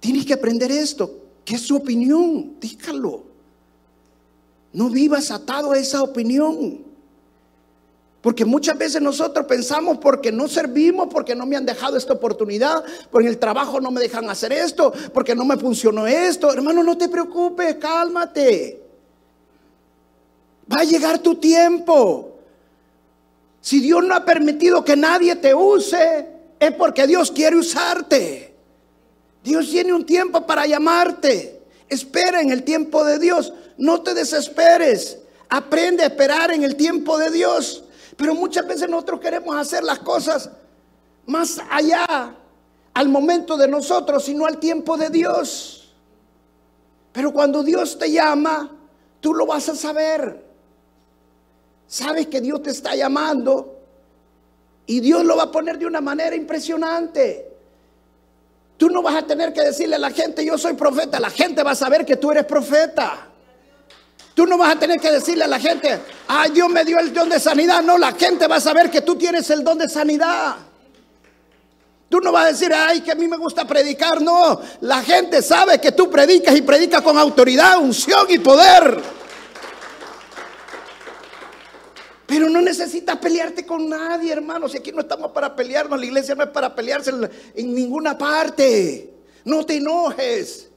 Tienes 0.00 0.26
que 0.26 0.34
aprender 0.34 0.70
esto, 0.70 1.12
que 1.44 1.54
es 1.54 1.62
su 1.62 1.76
opinión, 1.76 2.56
dígalo. 2.60 3.24
No 4.72 4.90
vivas 4.90 5.30
atado 5.30 5.72
a 5.72 5.78
esa 5.78 6.02
opinión. 6.02 6.91
Porque 8.22 8.44
muchas 8.44 8.78
veces 8.78 9.02
nosotros 9.02 9.46
pensamos 9.46 9.98
porque 9.98 10.30
no 10.30 10.46
servimos, 10.46 11.08
porque 11.10 11.34
no 11.34 11.44
me 11.44 11.56
han 11.56 11.66
dejado 11.66 11.96
esta 11.96 12.12
oportunidad, 12.12 12.84
porque 13.10 13.26
en 13.26 13.32
el 13.34 13.38
trabajo 13.38 13.80
no 13.80 13.90
me 13.90 14.00
dejan 14.00 14.30
hacer 14.30 14.52
esto, 14.52 14.92
porque 15.12 15.34
no 15.34 15.44
me 15.44 15.56
funcionó 15.56 16.06
esto. 16.06 16.52
Hermano, 16.52 16.84
no 16.84 16.96
te 16.96 17.08
preocupes, 17.08 17.74
cálmate. 17.76 18.80
Va 20.72 20.82
a 20.82 20.84
llegar 20.84 21.18
tu 21.18 21.34
tiempo. 21.34 22.38
Si 23.60 23.80
Dios 23.80 24.04
no 24.04 24.14
ha 24.14 24.24
permitido 24.24 24.84
que 24.84 24.96
nadie 24.96 25.34
te 25.34 25.52
use, 25.52 26.28
es 26.60 26.72
porque 26.74 27.08
Dios 27.08 27.32
quiere 27.32 27.56
usarte. 27.56 28.54
Dios 29.42 29.68
tiene 29.68 29.92
un 29.92 30.06
tiempo 30.06 30.46
para 30.46 30.64
llamarte. 30.66 31.60
Espera 31.88 32.40
en 32.40 32.52
el 32.52 32.62
tiempo 32.62 33.04
de 33.04 33.18
Dios. 33.18 33.52
No 33.76 34.02
te 34.02 34.14
desesperes. 34.14 35.18
Aprende 35.48 36.04
a 36.04 36.06
esperar 36.06 36.52
en 36.52 36.62
el 36.62 36.76
tiempo 36.76 37.18
de 37.18 37.30
Dios. 37.32 37.84
Pero 38.16 38.34
muchas 38.34 38.66
veces 38.66 38.88
nosotros 38.88 39.20
queremos 39.20 39.56
hacer 39.56 39.82
las 39.82 39.98
cosas 40.00 40.50
más 41.26 41.60
allá 41.70 42.34
al 42.94 43.08
momento 43.08 43.56
de 43.56 43.68
nosotros, 43.68 44.24
sino 44.24 44.46
al 44.46 44.58
tiempo 44.58 44.96
de 44.96 45.10
Dios. 45.10 45.94
Pero 47.12 47.32
cuando 47.32 47.62
Dios 47.62 47.98
te 47.98 48.10
llama, 48.10 48.70
tú 49.20 49.34
lo 49.34 49.46
vas 49.46 49.68
a 49.68 49.74
saber. 49.74 50.44
Sabes 51.86 52.26
que 52.26 52.40
Dios 52.40 52.62
te 52.62 52.70
está 52.70 52.94
llamando 52.94 53.78
y 54.86 55.00
Dios 55.00 55.24
lo 55.24 55.36
va 55.36 55.44
a 55.44 55.52
poner 55.52 55.78
de 55.78 55.86
una 55.86 56.00
manera 56.00 56.34
impresionante. 56.34 57.50
Tú 58.76 58.88
no 58.88 59.02
vas 59.02 59.14
a 59.14 59.26
tener 59.26 59.52
que 59.52 59.62
decirle 59.62 59.96
a 59.96 59.98
la 59.98 60.10
gente, 60.10 60.44
yo 60.44 60.58
soy 60.58 60.74
profeta. 60.74 61.20
La 61.20 61.30
gente 61.30 61.62
va 61.62 61.72
a 61.72 61.76
saber 61.76 62.04
que 62.04 62.16
tú 62.16 62.30
eres 62.30 62.44
profeta. 62.44 63.31
Tú 64.34 64.46
no 64.46 64.56
vas 64.56 64.74
a 64.74 64.78
tener 64.78 64.98
que 64.98 65.10
decirle 65.10 65.44
a 65.44 65.48
la 65.48 65.60
gente, 65.60 66.00
ay, 66.26 66.50
Dios 66.52 66.68
me 66.70 66.84
dio 66.84 66.98
el 66.98 67.12
don 67.12 67.28
de 67.28 67.38
sanidad. 67.38 67.82
No, 67.82 67.98
la 67.98 68.12
gente 68.12 68.46
va 68.46 68.56
a 68.56 68.60
saber 68.60 68.90
que 68.90 69.02
tú 69.02 69.16
tienes 69.16 69.48
el 69.50 69.62
don 69.62 69.78
de 69.78 69.88
sanidad. 69.88 70.56
Tú 72.08 72.20
no 72.20 72.32
vas 72.32 72.44
a 72.44 72.48
decir, 72.48 72.72
ay, 72.74 73.02
que 73.02 73.12
a 73.12 73.14
mí 73.14 73.28
me 73.28 73.36
gusta 73.36 73.66
predicar. 73.66 74.20
No, 74.22 74.60
la 74.80 75.02
gente 75.02 75.42
sabe 75.42 75.80
que 75.80 75.92
tú 75.92 76.10
predicas 76.10 76.56
y 76.56 76.62
predicas 76.62 77.02
con 77.02 77.18
autoridad, 77.18 77.78
unción 77.78 78.26
y 78.30 78.38
poder. 78.38 79.00
Pero 82.26 82.48
no 82.48 82.62
necesitas 82.62 83.18
pelearte 83.18 83.66
con 83.66 83.88
nadie, 83.90 84.32
hermano. 84.32 84.66
Si 84.66 84.78
aquí 84.78 84.92
no 84.92 85.00
estamos 85.00 85.32
para 85.32 85.54
pelearnos, 85.54 86.00
la 86.00 86.06
iglesia 86.06 86.34
no 86.34 86.44
es 86.44 86.50
para 86.50 86.74
pelearse 86.74 87.10
en 87.54 87.74
ninguna 87.74 88.16
parte. 88.16 89.12
No 89.44 89.66
te 89.66 89.76
enojes. 89.76 90.71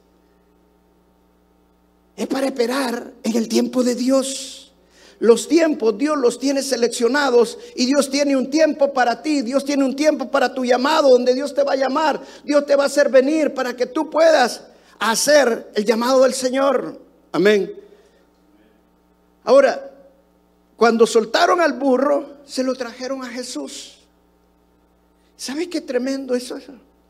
Es 2.16 2.26
para 2.26 2.46
esperar 2.46 3.12
en 3.22 3.36
el 3.36 3.48
tiempo 3.48 3.84
de 3.84 3.94
Dios. 3.94 4.72
Los 5.18 5.48
tiempos 5.48 5.96
Dios 5.96 6.16
los 6.18 6.38
tiene 6.38 6.62
seleccionados 6.62 7.58
y 7.74 7.86
Dios 7.86 8.10
tiene 8.10 8.36
un 8.36 8.50
tiempo 8.50 8.92
para 8.92 9.22
ti, 9.22 9.42
Dios 9.42 9.64
tiene 9.64 9.84
un 9.84 9.96
tiempo 9.96 10.30
para 10.30 10.52
tu 10.52 10.64
llamado, 10.64 11.10
donde 11.10 11.34
Dios 11.34 11.54
te 11.54 11.62
va 11.62 11.72
a 11.72 11.76
llamar, 11.76 12.20
Dios 12.44 12.66
te 12.66 12.76
va 12.76 12.84
a 12.84 12.86
hacer 12.86 13.08
venir 13.08 13.54
para 13.54 13.74
que 13.74 13.86
tú 13.86 14.10
puedas 14.10 14.62
hacer 14.98 15.70
el 15.74 15.84
llamado 15.84 16.22
del 16.22 16.34
Señor. 16.34 17.00
Amén. 17.32 17.72
Ahora, 19.44 19.90
cuando 20.76 21.06
soltaron 21.06 21.60
al 21.60 21.72
burro, 21.72 22.36
se 22.44 22.62
lo 22.62 22.74
trajeron 22.74 23.22
a 23.24 23.28
Jesús. 23.28 23.96
¿Sabes 25.36 25.68
qué 25.68 25.80
tremendo 25.80 26.34
eso? 26.34 26.58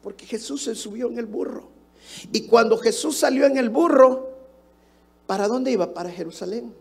Porque 0.02 0.26
Jesús 0.26 0.64
se 0.64 0.74
subió 0.74 1.08
en 1.08 1.18
el 1.18 1.26
burro. 1.26 1.68
Y 2.32 2.46
cuando 2.46 2.78
Jesús 2.78 3.16
salió 3.16 3.46
en 3.46 3.56
el 3.56 3.68
burro, 3.68 4.25
¿para 5.26 5.48
dónde 5.48 5.70
iba? 5.70 5.92
Para 5.92 6.10
Jerusalén. 6.10 6.72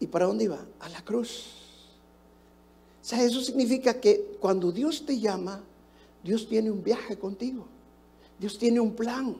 ¿Y 0.00 0.06
para 0.06 0.26
dónde 0.26 0.44
iba? 0.44 0.58
A 0.80 0.88
la 0.88 1.02
cruz. 1.02 1.44
O 3.02 3.08
sea, 3.08 3.22
eso 3.22 3.40
significa 3.40 4.00
que 4.00 4.36
cuando 4.40 4.72
Dios 4.72 5.04
te 5.06 5.18
llama, 5.18 5.60
Dios 6.22 6.48
tiene 6.48 6.70
un 6.70 6.82
viaje 6.82 7.16
contigo. 7.16 7.66
Dios 8.38 8.58
tiene 8.58 8.80
un 8.80 8.94
plan. 8.94 9.36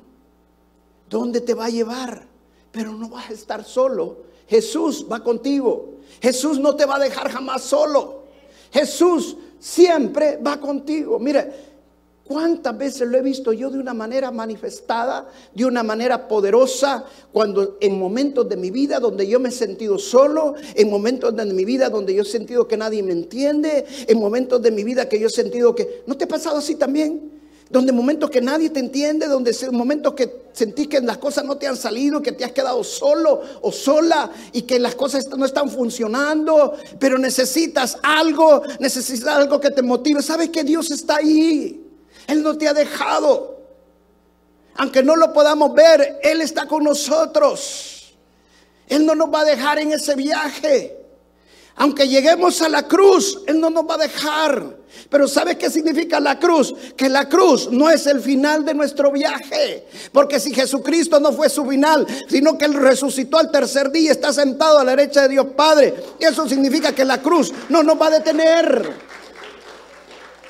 ¿Dónde 1.10 1.40
te 1.40 1.54
va 1.54 1.66
a 1.66 1.70
llevar? 1.70 2.26
Pero 2.72 2.92
no 2.92 3.08
vas 3.08 3.30
a 3.30 3.32
estar 3.32 3.64
solo. 3.64 4.18
Jesús 4.48 5.06
va 5.10 5.22
contigo. 5.22 5.96
Jesús 6.20 6.58
no 6.58 6.76
te 6.76 6.86
va 6.86 6.96
a 6.96 7.00
dejar 7.00 7.30
jamás 7.30 7.62
solo. 7.62 8.22
Jesús 8.72 9.36
siempre 9.58 10.36
va 10.36 10.60
contigo. 10.60 11.18
Mire, 11.18 11.65
¿Cuántas 12.26 12.76
veces 12.76 13.06
lo 13.08 13.16
he 13.16 13.22
visto 13.22 13.52
yo 13.52 13.70
de 13.70 13.78
una 13.78 13.94
manera 13.94 14.32
manifestada, 14.32 15.28
de 15.54 15.64
una 15.64 15.84
manera 15.84 16.26
poderosa, 16.26 17.04
cuando 17.32 17.76
en 17.80 17.96
momentos 17.96 18.48
de 18.48 18.56
mi 18.56 18.72
vida 18.72 18.98
donde 18.98 19.28
yo 19.28 19.38
me 19.38 19.50
he 19.50 19.52
sentido 19.52 19.96
solo, 19.96 20.54
en 20.74 20.90
momentos 20.90 21.36
de 21.36 21.44
mi 21.46 21.64
vida 21.64 21.88
donde 21.88 22.14
yo 22.14 22.22
he 22.22 22.26
sentido 22.26 22.66
que 22.66 22.76
nadie 22.76 23.00
me 23.04 23.12
entiende, 23.12 23.86
en 24.08 24.18
momentos 24.18 24.60
de 24.60 24.72
mi 24.72 24.82
vida 24.82 25.08
que 25.08 25.20
yo 25.20 25.28
he 25.28 25.30
sentido 25.30 25.72
que... 25.72 26.02
¿No 26.06 26.16
te 26.16 26.24
ha 26.24 26.28
pasado 26.28 26.58
así 26.58 26.74
también? 26.74 27.30
Donde 27.70 27.92
momentos 27.92 28.28
que 28.28 28.40
nadie 28.40 28.70
te 28.70 28.80
entiende, 28.80 29.28
donde 29.28 29.54
momentos 29.70 30.14
que 30.14 30.46
sentís 30.52 30.88
que 30.88 31.00
las 31.00 31.18
cosas 31.18 31.44
no 31.44 31.56
te 31.56 31.68
han 31.68 31.76
salido, 31.76 32.22
que 32.22 32.32
te 32.32 32.44
has 32.44 32.52
quedado 32.52 32.82
solo 32.82 33.40
o 33.60 33.70
sola 33.70 34.32
y 34.52 34.62
que 34.62 34.80
las 34.80 34.96
cosas 34.96 35.28
no 35.36 35.44
están 35.44 35.70
funcionando, 35.70 36.74
pero 36.98 37.18
necesitas 37.18 37.98
algo, 38.02 38.62
necesitas 38.80 39.28
algo 39.28 39.60
que 39.60 39.70
te 39.70 39.82
motive. 39.82 40.22
¿Sabes 40.22 40.50
que 40.50 40.64
Dios 40.64 40.90
está 40.90 41.16
ahí? 41.18 41.85
Él 42.26 42.42
no 42.42 42.56
te 42.56 42.68
ha 42.68 42.74
dejado. 42.74 43.56
Aunque 44.74 45.02
no 45.02 45.16
lo 45.16 45.32
podamos 45.32 45.74
ver, 45.74 46.20
Él 46.22 46.40
está 46.40 46.66
con 46.66 46.84
nosotros. 46.84 48.14
Él 48.88 49.04
no 49.04 49.14
nos 49.14 49.32
va 49.32 49.40
a 49.40 49.44
dejar 49.44 49.78
en 49.78 49.92
ese 49.92 50.14
viaje. 50.14 50.96
Aunque 51.76 52.08
lleguemos 52.08 52.62
a 52.62 52.68
la 52.68 52.88
cruz, 52.88 53.42
Él 53.46 53.60
no 53.60 53.68
nos 53.68 53.84
va 53.84 53.94
a 53.94 53.98
dejar. 53.98 54.76
Pero 55.10 55.28
¿sabes 55.28 55.56
qué 55.56 55.68
significa 55.68 56.18
la 56.20 56.38
cruz? 56.38 56.74
Que 56.96 57.08
la 57.08 57.28
cruz 57.28 57.70
no 57.70 57.90
es 57.90 58.06
el 58.06 58.20
final 58.20 58.64
de 58.64 58.72
nuestro 58.72 59.12
viaje. 59.12 59.86
Porque 60.10 60.40
si 60.40 60.54
Jesucristo 60.54 61.20
no 61.20 61.32
fue 61.32 61.50
su 61.50 61.66
final, 61.66 62.06
sino 62.28 62.56
que 62.56 62.64
Él 62.64 62.74
resucitó 62.74 63.38
al 63.38 63.50
tercer 63.50 63.90
día, 63.90 64.12
está 64.12 64.32
sentado 64.32 64.78
a 64.78 64.84
la 64.84 64.96
derecha 64.96 65.22
de 65.22 65.28
Dios 65.28 65.48
Padre. 65.54 65.94
Eso 66.18 66.48
significa 66.48 66.94
que 66.94 67.04
la 67.04 67.20
cruz 67.20 67.52
no 67.68 67.82
nos 67.82 68.00
va 68.00 68.06
a 68.06 68.10
detener. 68.10 68.94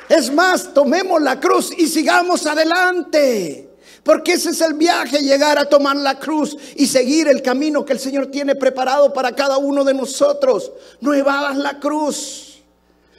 Es 0.08 0.32
más, 0.32 0.72
tomemos 0.72 1.20
la 1.20 1.40
cruz 1.40 1.72
y 1.76 1.86
sigamos 1.86 2.46
adelante. 2.46 3.68
Porque 4.06 4.34
ese 4.34 4.50
es 4.50 4.60
el 4.60 4.74
viaje, 4.74 5.18
llegar 5.18 5.58
a 5.58 5.68
tomar 5.68 5.96
la 5.96 6.16
cruz 6.20 6.56
y 6.76 6.86
seguir 6.86 7.26
el 7.26 7.42
camino 7.42 7.84
que 7.84 7.92
el 7.92 7.98
Señor 7.98 8.26
tiene 8.26 8.54
preparado 8.54 9.12
para 9.12 9.34
cada 9.34 9.58
uno 9.58 9.82
de 9.82 9.94
nosotros. 9.94 10.70
No 11.00 11.12
evadas 11.12 11.56
la 11.56 11.80
cruz, 11.80 12.62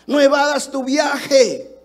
no 0.05 0.21
evadas 0.21 0.71
tu 0.71 0.85
viaje. 0.85 1.77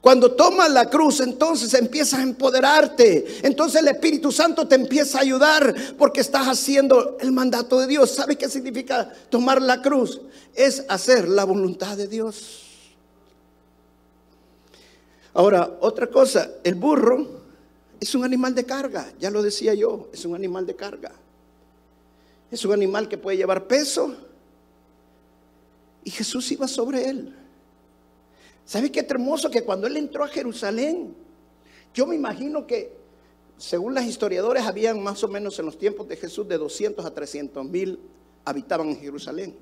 Cuando 0.00 0.32
tomas 0.32 0.70
la 0.70 0.88
cruz, 0.88 1.20
entonces 1.20 1.74
empiezas 1.74 2.20
a 2.20 2.22
empoderarte. 2.22 3.40
Entonces 3.42 3.82
el 3.82 3.88
Espíritu 3.88 4.32
Santo 4.32 4.66
te 4.66 4.74
empieza 4.76 5.18
a 5.18 5.20
ayudar 5.20 5.74
porque 5.98 6.22
estás 6.22 6.46
haciendo 6.46 7.18
el 7.20 7.32
mandato 7.32 7.78
de 7.78 7.86
Dios. 7.86 8.10
¿Sabes 8.12 8.38
qué 8.38 8.48
significa 8.48 9.12
tomar 9.28 9.60
la 9.60 9.82
cruz? 9.82 10.18
Es 10.54 10.86
hacer 10.88 11.28
la 11.28 11.44
voluntad 11.44 11.94
de 11.98 12.08
Dios. 12.08 12.69
Ahora, 15.34 15.78
otra 15.80 16.08
cosa, 16.08 16.50
el 16.64 16.74
burro 16.74 17.26
es 18.00 18.14
un 18.14 18.24
animal 18.24 18.54
de 18.54 18.64
carga, 18.64 19.12
ya 19.18 19.30
lo 19.30 19.42
decía 19.42 19.74
yo, 19.74 20.08
es 20.12 20.24
un 20.24 20.34
animal 20.34 20.66
de 20.66 20.74
carga. 20.74 21.12
Es 22.50 22.64
un 22.64 22.72
animal 22.72 23.08
que 23.08 23.18
puede 23.18 23.36
llevar 23.36 23.66
peso 23.66 24.16
y 26.02 26.10
Jesús 26.10 26.50
iba 26.50 26.66
sobre 26.66 27.08
él. 27.08 27.36
¿Sabe 28.64 28.90
qué 28.90 29.00
hermoso 29.00 29.50
que 29.50 29.62
cuando 29.62 29.86
él 29.86 29.96
entró 29.96 30.24
a 30.24 30.28
Jerusalén, 30.28 31.14
yo 31.94 32.06
me 32.06 32.16
imagino 32.16 32.66
que, 32.66 32.92
según 33.56 33.94
los 33.94 34.04
historiadores, 34.04 34.64
habían 34.64 35.02
más 35.02 35.22
o 35.22 35.28
menos 35.28 35.58
en 35.58 35.66
los 35.66 35.78
tiempos 35.78 36.08
de 36.08 36.16
Jesús 36.16 36.48
de 36.48 36.58
200 36.58 37.04
a 37.04 37.12
300 37.12 37.64
mil 37.66 38.00
habitaban 38.44 38.88
en 38.88 39.00
Jerusalén. 39.00 39.54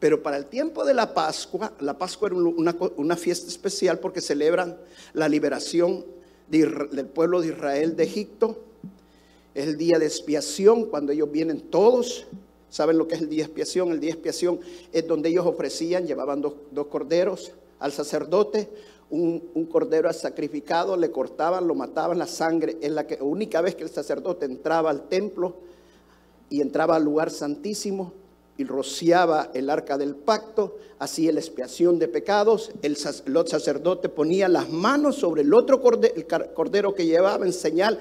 Pero 0.00 0.22
para 0.22 0.36
el 0.36 0.46
tiempo 0.46 0.84
de 0.84 0.94
la 0.94 1.12
Pascua, 1.12 1.72
la 1.80 1.98
Pascua 1.98 2.28
era 2.28 2.36
una, 2.36 3.16
fiesta 3.16 3.48
especial 3.48 3.98
porque 3.98 4.20
celebran 4.20 4.76
la 5.12 5.28
liberación 5.28 6.04
del 6.48 7.06
pueblo 7.06 7.40
de 7.40 7.48
Israel 7.48 7.96
de 7.96 8.04
Egipto. 8.04 8.58
Es 9.54 9.66
el 9.66 9.76
día 9.76 9.98
de 9.98 10.06
expiación, 10.06 10.84
cuando 10.84 11.10
ellos 11.12 11.30
vienen 11.30 11.60
todos. 11.62 12.26
¿Saben 12.70 12.98
lo 12.98 13.08
que 13.08 13.16
es 13.16 13.22
el 13.22 13.28
día 13.28 13.38
de 13.38 13.46
expiación? 13.46 13.90
El 13.90 13.98
día 13.98 14.10
de 14.10 14.14
expiación 14.14 14.60
es 14.92 15.06
donde 15.06 15.30
ellos 15.30 15.46
ofrecían, 15.46 16.06
llevaban 16.06 16.42
dos, 16.42 16.54
corderos 16.88 17.52
al 17.80 17.92
sacerdote, 17.92 18.68
un, 19.10 19.42
un, 19.54 19.66
cordero 19.66 20.12
sacrificado, 20.12 20.96
le 20.96 21.10
cortaban, 21.10 21.66
lo 21.66 21.74
mataban, 21.74 22.18
la 22.18 22.26
sangre 22.26 22.76
es 22.80 22.92
la 22.92 23.06
que, 23.06 23.18
única 23.22 23.62
vez 23.62 23.74
que 23.74 23.84
el 23.84 23.90
sacerdote 23.90 24.44
entraba 24.44 24.90
al 24.90 25.08
templo 25.08 25.56
y 26.50 26.60
entraba 26.60 26.96
al 26.96 27.04
lugar 27.04 27.30
santísimo, 27.30 28.12
y 28.58 28.64
rociaba 28.64 29.50
el 29.54 29.70
arca 29.70 29.96
del 29.96 30.16
pacto, 30.16 30.76
hacía 30.98 31.32
la 31.32 31.38
expiación 31.38 31.98
de 32.00 32.08
pecados, 32.08 32.72
el, 32.82 32.96
sacerdote 32.96 34.08
ponía 34.08 34.48
las 34.48 34.68
manos 34.68 35.14
sobre 35.14 35.42
el 35.42 35.54
otro 35.54 35.80
cordero, 35.80 36.92
que 36.92 37.06
llevaba 37.06 37.46
en 37.46 37.52
señal 37.52 38.00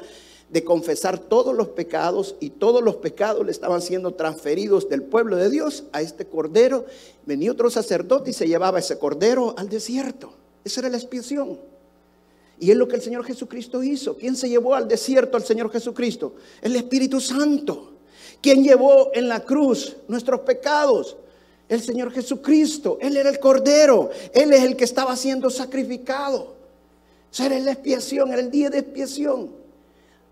de 0.49 0.63
confesar 0.63 1.19
todos 1.19 1.55
los 1.55 1.69
pecados 1.69 2.35
y 2.39 2.49
todos 2.49 2.81
los 2.81 2.95
pecados 2.95 3.45
le 3.45 3.51
estaban 3.51 3.81
siendo 3.81 4.15
transferidos 4.15 4.89
del 4.89 5.03
pueblo 5.03 5.35
de 5.35 5.51
Dios 5.51 5.83
a 5.91 6.01
este 6.01 6.25
cordero. 6.25 6.85
Venía 7.27 7.51
otro 7.51 7.69
sacerdote 7.69 8.31
y 8.31 8.33
se 8.33 8.47
llevaba 8.47 8.79
ese 8.79 8.97
cordero 8.97 9.53
al 9.57 9.69
desierto. 9.69 10.33
Esa 10.65 10.79
era 10.79 10.89
la 10.89 10.97
expiación. 10.97 11.59
Y 12.59 12.71
es 12.71 12.77
lo 12.77 12.87
que 12.87 12.95
el 12.95 13.01
Señor 13.03 13.23
Jesucristo 13.23 13.83
hizo. 13.83 14.17
¿Quién 14.17 14.35
se 14.35 14.49
llevó 14.49 14.73
al 14.73 14.87
desierto 14.87 15.37
al 15.37 15.43
Señor 15.43 15.69
Jesucristo? 15.69 16.33
El 16.61 16.75
Espíritu 16.75 17.21
Santo. 17.21 17.96
¿Quién 18.41 18.63
llevó 18.63 19.11
en 19.13 19.27
la 19.27 19.41
cruz 19.41 19.97
nuestros 20.07 20.41
pecados? 20.41 21.17
El 21.67 21.81
Señor 21.81 22.11
Jesucristo. 22.11 22.97
Él 23.01 23.17
era 23.17 23.29
el 23.29 23.39
Cordero. 23.39 24.09
Él 24.33 24.53
es 24.53 24.63
el 24.63 24.75
que 24.75 24.85
estaba 24.85 25.15
siendo 25.15 25.49
sacrificado. 25.49 26.55
O 27.39 27.43
era 27.43 27.59
la 27.59 27.71
expiación, 27.71 28.31
era 28.31 28.41
el 28.41 28.49
día 28.49 28.69
de 28.69 28.79
expiación. 28.79 29.51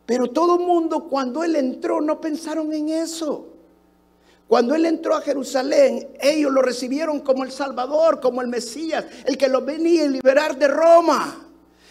Pero 0.05 0.27
todo 0.27 0.57
el 0.59 0.65
mundo 0.65 1.07
cuando 1.09 1.43
Él 1.43 1.55
entró 1.55 1.99
no 1.99 2.21
pensaron 2.21 2.71
en 2.73 2.89
eso. 2.89 3.47
Cuando 4.47 4.75
Él 4.75 4.85
entró 4.85 5.15
a 5.15 5.21
Jerusalén, 5.21 6.07
ellos 6.21 6.51
lo 6.51 6.61
recibieron 6.61 7.19
como 7.19 7.43
el 7.43 7.51
Salvador, 7.51 8.19
como 8.21 8.41
el 8.41 8.47
Mesías, 8.47 9.05
el 9.25 9.37
que 9.37 9.47
los 9.47 9.65
venía 9.65 10.03
a 10.03 10.07
liberar 10.07 10.57
de 10.57 10.67
Roma. 10.67 11.44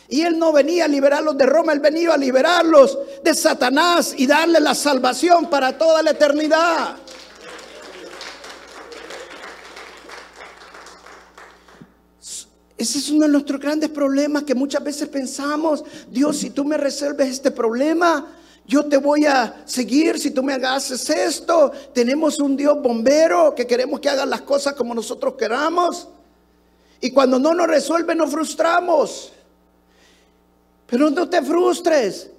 Y 0.08 0.22
él 0.22 0.38
no 0.38 0.52
venía 0.52 0.84
a 0.84 0.88
liberarlos 0.88 1.36
de 1.36 1.46
Roma, 1.46 1.72
él 1.72 1.80
venía 1.80 2.12
a 2.12 2.16
liberarlos 2.16 2.98
de 3.22 3.34
Satanás 3.34 4.14
y 4.16 4.26
darle 4.26 4.60
la 4.60 4.74
salvación 4.74 5.48
para 5.48 5.76
toda 5.76 6.02
la 6.02 6.10
eternidad. 6.10 6.96
Ese 12.76 12.98
es 12.98 13.08
uno 13.08 13.24
de 13.26 13.32
nuestros 13.32 13.60
grandes 13.60 13.88
problemas 13.88 14.42
que 14.42 14.54
muchas 14.54 14.84
veces 14.84 15.08
pensamos, 15.08 15.84
Dios, 16.10 16.36
si 16.36 16.50
tú 16.50 16.64
me 16.64 16.76
resuelves 16.76 17.28
este 17.28 17.50
problema, 17.50 18.26
yo 18.66 18.84
te 18.86 18.96
voy 18.96 19.26
a 19.26 19.62
seguir 19.66 20.18
si 20.18 20.30
tú 20.30 20.42
me 20.42 20.54
haces 20.54 21.08
esto. 21.10 21.70
Tenemos 21.92 22.38
un 22.40 22.56
Dios 22.56 22.80
bombero 22.82 23.54
que 23.54 23.66
queremos 23.66 24.00
que 24.00 24.08
haga 24.08 24.24
las 24.24 24.42
cosas 24.42 24.74
como 24.74 24.94
nosotros 24.94 25.34
queramos. 25.34 26.08
Y 27.00 27.10
cuando 27.10 27.38
no 27.38 27.52
nos 27.52 27.66
resuelve, 27.66 28.14
nos 28.14 28.30
frustramos. 28.30 29.33
Pero 30.86 31.10
no 31.10 31.28
te 31.28 31.42
frustres. 31.42 32.30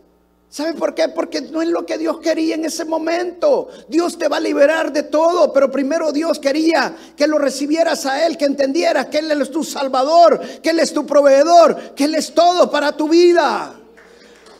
¿Sabe 0.55 0.73
por 0.73 0.95
qué? 0.95 1.10
Porque 1.10 1.41
no 1.41 1.62
es 1.62 1.67
lo 1.67 1.86
que 1.86 1.97
Dios 1.97 2.19
quería 2.19 2.55
en 2.55 2.63
ese 2.63 2.86
momento. 2.86 3.67
Dios 3.89 4.17
te 4.17 4.29
va 4.29 4.38
a 4.38 4.39
liberar 4.39 4.93
de 4.93 5.03
todo, 5.03 5.51
pero 5.51 5.69
primero 5.69 6.13
Dios 6.13 6.39
quería 6.39 6.95
que 7.17 7.27
lo 7.27 7.38
recibieras 7.38 8.05
a 8.05 8.25
Él, 8.25 8.38
que 8.38 8.45
entendieras 8.45 9.08
que 9.08 9.17
Él 9.17 9.29
es 9.31 9.51
tu 9.51 9.65
salvador, 9.65 10.39
que 10.62 10.69
Él 10.69 10.79
es 10.79 10.93
tu 10.93 11.05
proveedor, 11.05 11.93
que 11.93 12.05
Él 12.05 12.15
es 12.15 12.34
todo 12.34 12.71
para 12.71 12.95
tu 12.95 13.10
vida. 13.10 13.75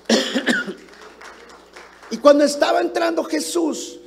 y 2.12 2.18
cuando 2.18 2.44
estaba 2.44 2.82
entrando 2.82 3.24
Jesús, 3.24 3.98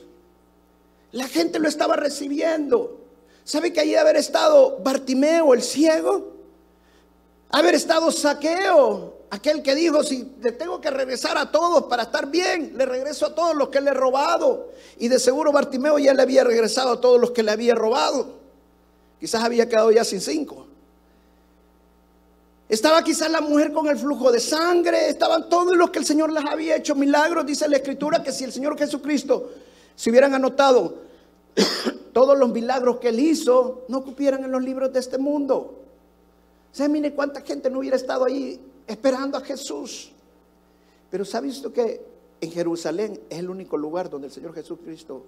la 1.12 1.26
gente 1.26 1.58
lo 1.58 1.68
estaba 1.68 1.96
recibiendo. 1.96 3.00
¿Sabe 3.44 3.72
que 3.72 3.80
allí 3.80 3.94
haber 3.94 4.16
estado 4.16 4.76
Bartimeo, 4.80 5.54
el 5.54 5.62
ciego? 5.62 6.34
Haber 7.50 7.76
estado 7.76 8.12
Saqueo, 8.12 9.17
aquel 9.30 9.62
que 9.62 9.74
dijo, 9.74 10.02
si 10.02 10.24
te 10.24 10.52
tengo 10.52 10.80
que 10.80 10.90
regresar 10.90 11.36
a 11.36 11.50
todos 11.50 11.84
para 11.84 12.04
estar 12.04 12.30
bien, 12.30 12.72
le 12.76 12.86
regreso 12.86 13.26
a 13.26 13.34
todos 13.34 13.54
los 13.54 13.68
que 13.68 13.80
le 13.80 13.90
he 13.90 13.94
robado. 13.94 14.68
Y 14.98 15.08
de 15.08 15.18
seguro 15.18 15.52
Bartimeo 15.52 15.98
ya 15.98 16.14
le 16.14 16.22
había 16.22 16.44
regresado 16.44 16.92
a 16.92 17.00
todos 17.00 17.20
los 17.20 17.30
que 17.32 17.42
le 17.42 17.50
había 17.50 17.74
robado. 17.74 18.38
Quizás 19.20 19.42
había 19.42 19.68
quedado 19.68 19.90
ya 19.90 20.04
sin 20.04 20.20
cinco. 20.20 20.66
Estaba 22.68 23.02
quizás 23.02 23.30
la 23.30 23.40
mujer 23.40 23.72
con 23.72 23.88
el 23.88 23.98
flujo 23.98 24.30
de 24.30 24.40
sangre, 24.40 25.08
estaban 25.08 25.48
todos 25.48 25.74
los 25.76 25.90
que 25.90 26.00
el 26.00 26.04
Señor 26.04 26.32
les 26.32 26.44
había 26.44 26.76
hecho 26.76 26.94
milagros. 26.94 27.46
Dice 27.46 27.68
la 27.68 27.76
Escritura 27.76 28.22
que 28.22 28.30
si 28.30 28.44
el 28.44 28.52
Señor 28.52 28.78
Jesucristo 28.78 29.50
se 29.96 30.10
hubieran 30.10 30.34
anotado 30.34 30.98
todos 32.12 32.38
los 32.38 32.50
milagros 32.50 32.98
que 32.98 33.08
él 33.08 33.20
hizo, 33.20 33.84
no 33.88 34.04
cupieran 34.04 34.44
en 34.44 34.52
los 34.52 34.62
libros 34.62 34.92
de 34.92 35.00
este 35.00 35.16
mundo. 35.16 35.74
¿Sabe, 36.72 36.90
mire 36.90 37.12
cuánta 37.14 37.40
gente 37.40 37.70
no 37.70 37.78
hubiera 37.78 37.96
estado 37.96 38.26
ahí 38.26 38.60
esperando 38.88 39.36
a 39.38 39.42
Jesús. 39.42 40.10
Pero 41.10 41.24
¿sabe 41.24 41.48
usted 41.48 41.70
que 41.72 42.00
en 42.40 42.50
Jerusalén 42.50 43.20
es 43.28 43.38
el 43.38 43.50
único 43.50 43.76
lugar 43.76 44.10
donde 44.10 44.28
el 44.28 44.32
Señor 44.32 44.54
Jesucristo 44.54 45.24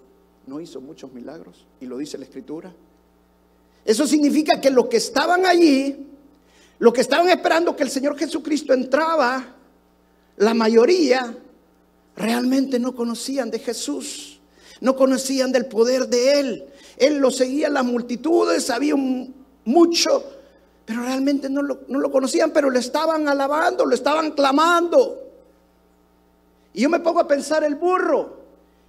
no 0.47 0.61
hizo 0.61 0.81
muchos 0.81 1.13
milagros? 1.13 1.67
Y 1.81 1.87
lo 1.87 1.99
dice 1.99 2.19
la 2.19 2.25
Escritura. 2.25 2.73
Eso 3.85 4.07
significa 4.07 4.61
que 4.61 4.71
los 4.71 4.87
que 4.87 4.97
estaban 4.97 5.47
allí, 5.47 6.07
los 6.79 6.93
que 6.93 7.01
estaban 7.03 7.29
esperando 7.29 7.77
que 7.77 7.83
el 7.83 7.91
Señor 7.91 8.17
Jesucristo 8.19 8.73
entraba, 8.73 9.57
la 10.37 10.55
mayoría 10.55 11.37
realmente 12.17 12.79
no 12.79 12.95
conocían 12.95 13.51
de 13.51 13.59
Jesús, 13.59 14.41
no 14.81 14.97
conocían 14.97 15.53
del 15.53 15.67
poder 15.67 16.09
de 16.09 16.41
Él. 16.41 16.65
Él 16.97 17.19
lo 17.19 17.31
seguía 17.31 17.69
las 17.69 17.85
multitudes, 17.85 18.65
sabía 18.65 18.95
mucho 19.65 20.40
pero 20.91 21.03
realmente 21.05 21.49
no 21.49 21.63
lo, 21.63 22.11
conocían, 22.11 22.51
pero 22.51 22.69
le 22.69 22.81
estaban 22.81 23.29
alabando, 23.29 23.87
lo 23.87 23.95
estaban 23.95 24.33
clamando. 24.33 25.23
Y 26.75 26.83
yo 26.83 26.91
me 26.91 26.99
pongo 26.99 27.21
a 27.21 27.29
pensar 27.29 27.63
el 27.63 27.77
burro, 27.77 28.39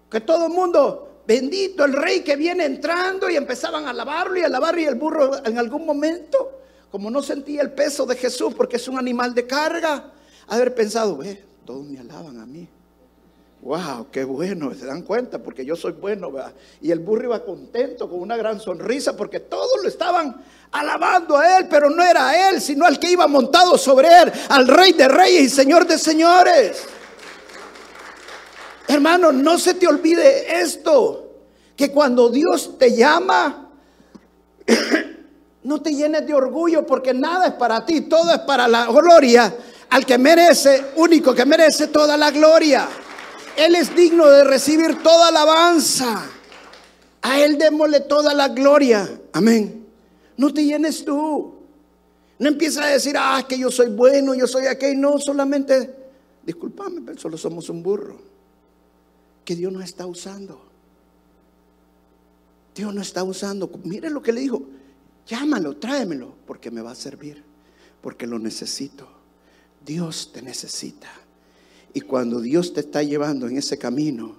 que 0.10 0.20
todo 0.20 0.48
el 0.48 0.52
mundo, 0.52 1.22
bendito 1.28 1.86
el 1.86 1.94
rey 1.94 2.22
que 2.22 2.36
viene 2.36 2.66
entrando 2.66 3.30
y 3.30 3.36
empezaban 3.36 3.86
a 3.86 3.92
alabarlo 3.92 4.36
y 4.36 4.42
a 4.42 4.48
alabarlo 4.48 4.82
y 4.82 4.86
el 4.86 4.96
burro 4.96 5.46
en 5.46 5.60
algún 5.60 5.86
momento, 5.86 6.62
como 6.90 7.12
no 7.12 7.22
sentía 7.22 7.62
el 7.62 7.72
peso 7.72 8.08
de 8.08 8.16
Jesús 8.16 8.56
porque 8.56 8.78
es 8.78 8.88
un 8.88 8.98
animal 8.98 9.36
de 9.36 9.46
carga, 9.46 10.12
haber 10.48 10.74
pensado, 10.74 11.18
ve, 11.18 11.44
todos 11.66 11.86
me 11.86 12.00
alaban 12.00 12.40
a 12.40 12.48
mí. 12.48 12.68
Wow, 13.62 14.08
qué 14.12 14.24
bueno, 14.24 14.74
se 14.74 14.88
dan 14.88 15.04
cuenta 15.04 15.38
porque 15.38 15.64
yo 15.64 15.76
soy 15.76 15.92
bueno. 15.92 16.32
Y 16.82 16.90
el 16.90 16.98
burro 16.98 17.26
iba 17.26 17.46
contento, 17.46 18.10
con 18.10 18.20
una 18.20 18.36
gran 18.36 18.60
sonrisa, 18.60 19.16
porque 19.16 19.40
todos 19.40 19.84
lo 19.84 19.88
estaban 19.88 20.44
alabando 20.72 21.38
a 21.38 21.58
él, 21.58 21.68
pero 21.70 21.90
no 21.92 22.04
era 22.04 22.30
a 22.30 22.50
él, 22.50 22.60
sino 22.60 22.86
al 22.86 23.00
que 23.00 23.12
iba 23.12 23.28
montado 23.28 23.78
sobre 23.78 24.08
él, 24.08 24.32
al 24.50 24.68
rey 24.68 24.94
de 24.94 25.08
reyes 25.08 25.44
y 25.44 25.50
señor 25.50 25.86
de 25.86 26.00
señores. 26.00 26.84
Hermano, 28.88 29.32
no 29.32 29.60
se 29.60 29.76
te 29.76 29.88
olvide 29.88 30.60
esto, 30.60 31.32
que 31.76 31.92
cuando 31.92 32.30
Dios 32.30 32.80
te 32.80 32.96
llama, 32.96 33.70
no 35.64 35.82
te 35.84 35.94
llenes 35.94 36.26
de 36.26 36.34
orgullo 36.34 36.84
porque 36.84 37.14
nada 37.14 37.50
es 37.50 37.54
para 37.54 37.86
ti, 37.86 38.02
todo 38.02 38.34
es 38.34 38.40
para 38.40 38.68
la 38.68 38.88
gloria 38.88 39.54
al 39.92 40.06
que 40.06 40.18
merece, 40.18 40.86
único 40.96 41.36
que 41.36 41.46
merece 41.46 41.88
toda 41.88 42.18
la 42.18 42.32
gloria. 42.32 42.88
Él 43.58 43.76
es 43.76 43.96
digno 43.96 44.28
de 44.28 44.44
recibir 44.44 45.02
toda 45.04 45.28
alabanza. 45.28 46.30
A 47.22 47.40
Él 47.40 47.58
démosle 47.58 48.02
toda 48.02 48.34
la 48.34 48.48
gloria. 48.48 49.22
Amén. 49.34 49.86
No 50.38 50.54
te 50.54 50.64
llenes 50.64 51.06
tú. 51.06 51.56
No 52.40 52.48
empieza 52.48 52.84
a 52.84 52.88
decir, 52.88 53.16
ah, 53.18 53.46
que 53.48 53.60
yo 53.60 53.70
soy 53.70 53.90
bueno, 53.92 54.34
yo 54.34 54.48
soy 54.48 54.66
aquel. 54.66 55.00
No, 55.00 55.20
solamente, 55.20 55.94
discúlpame, 56.44 57.02
pero 57.02 57.20
solo 57.20 57.38
somos 57.38 57.70
un 57.70 57.84
burro. 57.84 58.20
Que 59.46 59.56
Dios 59.56 59.72
no 59.72 59.82
está 59.82 60.08
usando. 60.08 60.60
Dios 62.74 62.94
no 62.94 63.02
está 63.02 63.24
usando. 63.24 63.70
Mire 63.84 64.10
lo 64.10 64.24
que 64.24 64.32
le 64.32 64.42
dijo. 64.42 64.64
Llámalo, 65.28 65.78
tráemelo, 65.78 66.34
porque 66.48 66.72
me 66.72 66.82
va 66.82 66.92
a 66.92 66.96
servir. 66.96 67.44
Porque 68.02 68.26
lo 68.26 68.40
necesito. 68.40 69.08
Dios 69.86 70.32
te 70.34 70.42
necesita. 70.42 71.10
Y 71.94 72.02
cuando 72.02 72.40
Dios 72.40 72.74
te 72.74 72.80
está 72.80 73.04
llevando 73.04 73.48
en 73.48 73.58
ese 73.58 73.78
camino, 73.78 74.36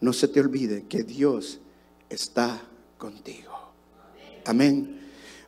no 0.00 0.12
se 0.12 0.28
te 0.28 0.40
olvide 0.40 0.84
que 0.88 1.02
Dios 1.04 1.60
está 2.08 2.62
contigo. 2.98 3.52
Amén. 4.44 5.00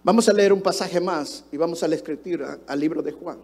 Vamos 0.02 0.28
a 0.28 0.32
leer 0.32 0.52
un 0.52 0.62
pasaje 0.62 1.00
más 1.00 1.44
y 1.50 1.56
vamos 1.56 1.82
a 1.82 1.88
la 1.88 1.96
escritura, 1.96 2.58
al 2.66 2.80
libro 2.80 3.02
de 3.02 3.12
Juan. 3.12 3.38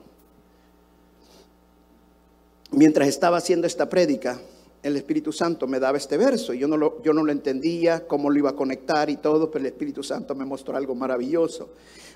Mientras 2.71 3.09
estaba 3.09 3.37
haciendo 3.37 3.67
esta 3.67 3.89
prédica, 3.89 4.41
el 4.83 4.97
Espíritu 4.97 5.33
Santo 5.33 5.67
me 5.67 5.81
daba 5.81 5.99
este 5.99 6.17
verso. 6.17 6.53
Yo 6.53 6.69
no, 6.69 6.77
lo, 6.77 7.03
yo 7.03 7.13
no 7.13 7.25
lo 7.25 7.33
entendía, 7.33 8.07
cómo 8.07 8.31
lo 8.31 8.39
iba 8.39 8.51
a 8.51 8.57
conectar 8.57 9.09
y 9.11 9.17
todo, 9.17 9.51
pero 9.51 9.63
el 9.63 9.67
Espíritu 9.67 10.03
Santo 10.03 10.35
me 10.35 10.45
mostró 10.45 10.77
algo 10.77 10.95
maravilloso. 10.95 11.71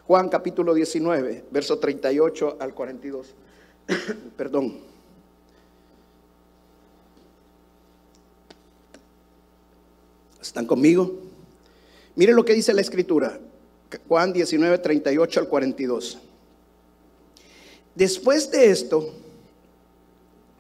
Juan 0.06 0.28
capítulo 0.28 0.74
19, 0.74 1.46
verso 1.50 1.78
38 1.78 2.56
al 2.60 2.74
42. 2.74 3.34
Perdón. 4.36 4.97
¿Están 10.48 10.64
conmigo? 10.64 11.14
Mire 12.16 12.32
lo 12.32 12.42
que 12.42 12.54
dice 12.54 12.72
la 12.72 12.80
escritura. 12.80 13.38
Juan 14.08 14.32
19, 14.32 14.78
38 14.78 15.40
al 15.40 15.46
42. 15.46 16.18
Después 17.94 18.50
de 18.50 18.70
esto, 18.70 19.12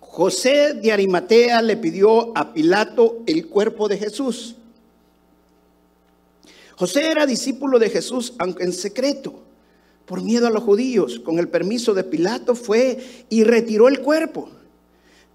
José 0.00 0.74
de 0.74 0.92
Arimatea 0.92 1.62
le 1.62 1.78
pidió 1.78 2.36
a 2.36 2.52
Pilato 2.52 3.22
el 3.26 3.46
cuerpo 3.46 3.88
de 3.88 3.96
Jesús. 3.96 4.56
José 6.76 7.10
era 7.10 7.24
discípulo 7.24 7.78
de 7.78 7.88
Jesús, 7.88 8.34
aunque 8.38 8.64
en 8.64 8.74
secreto, 8.74 9.40
por 10.04 10.22
miedo 10.22 10.46
a 10.46 10.50
los 10.50 10.64
judíos. 10.64 11.18
Con 11.18 11.38
el 11.38 11.48
permiso 11.48 11.94
de 11.94 12.04
Pilato 12.04 12.54
fue 12.54 13.24
y 13.30 13.42
retiró 13.42 13.88
el 13.88 14.00
cuerpo. 14.00 14.50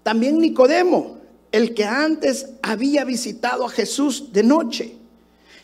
También 0.04 0.38
Nicodemo, 0.38 1.23
el 1.54 1.72
que 1.72 1.84
antes 1.84 2.48
había 2.62 3.04
visitado 3.04 3.64
a 3.64 3.68
Jesús 3.68 4.32
de 4.32 4.42
noche. 4.42 4.96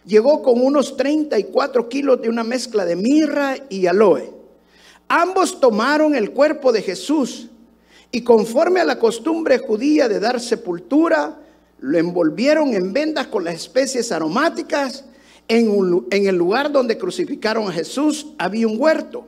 Llegó 0.07 0.41
con 0.41 0.61
unos 0.61 0.97
34 0.97 1.89
kilos 1.89 2.23
de 2.23 2.29
una 2.29 2.45
mezcla 2.45 2.85
de 2.85 2.95
mirra 2.95 3.57
y 3.69 3.87
aloe. 3.87 4.33
Ambos 5.09 5.59
tomaron 5.59 6.15
el 6.15 6.31
cuerpo 6.31 6.71
de 6.71 6.83
Jesús 6.83 7.49
y 8.13 8.21
conforme 8.21 8.79
a 8.79 8.85
la 8.85 9.01
costumbre 9.01 9.59
judía 9.59 10.09
de 10.09 10.21
dar 10.21 10.41
sepultura, 10.41 11.41
lo 11.81 11.99
envolvieron 11.99 12.73
en 12.73 12.93
vendas 12.93 13.27
con 13.27 13.43
las 13.43 13.57
especies 13.57 14.13
aromáticas. 14.13 15.07
En, 15.49 16.07
en 16.13 16.27
el 16.29 16.37
lugar 16.37 16.71
donde 16.71 16.99
crucificaron 16.99 17.67
a 17.67 17.73
Jesús 17.73 18.29
había 18.39 18.69
un 18.69 18.81
huerto 18.81 19.27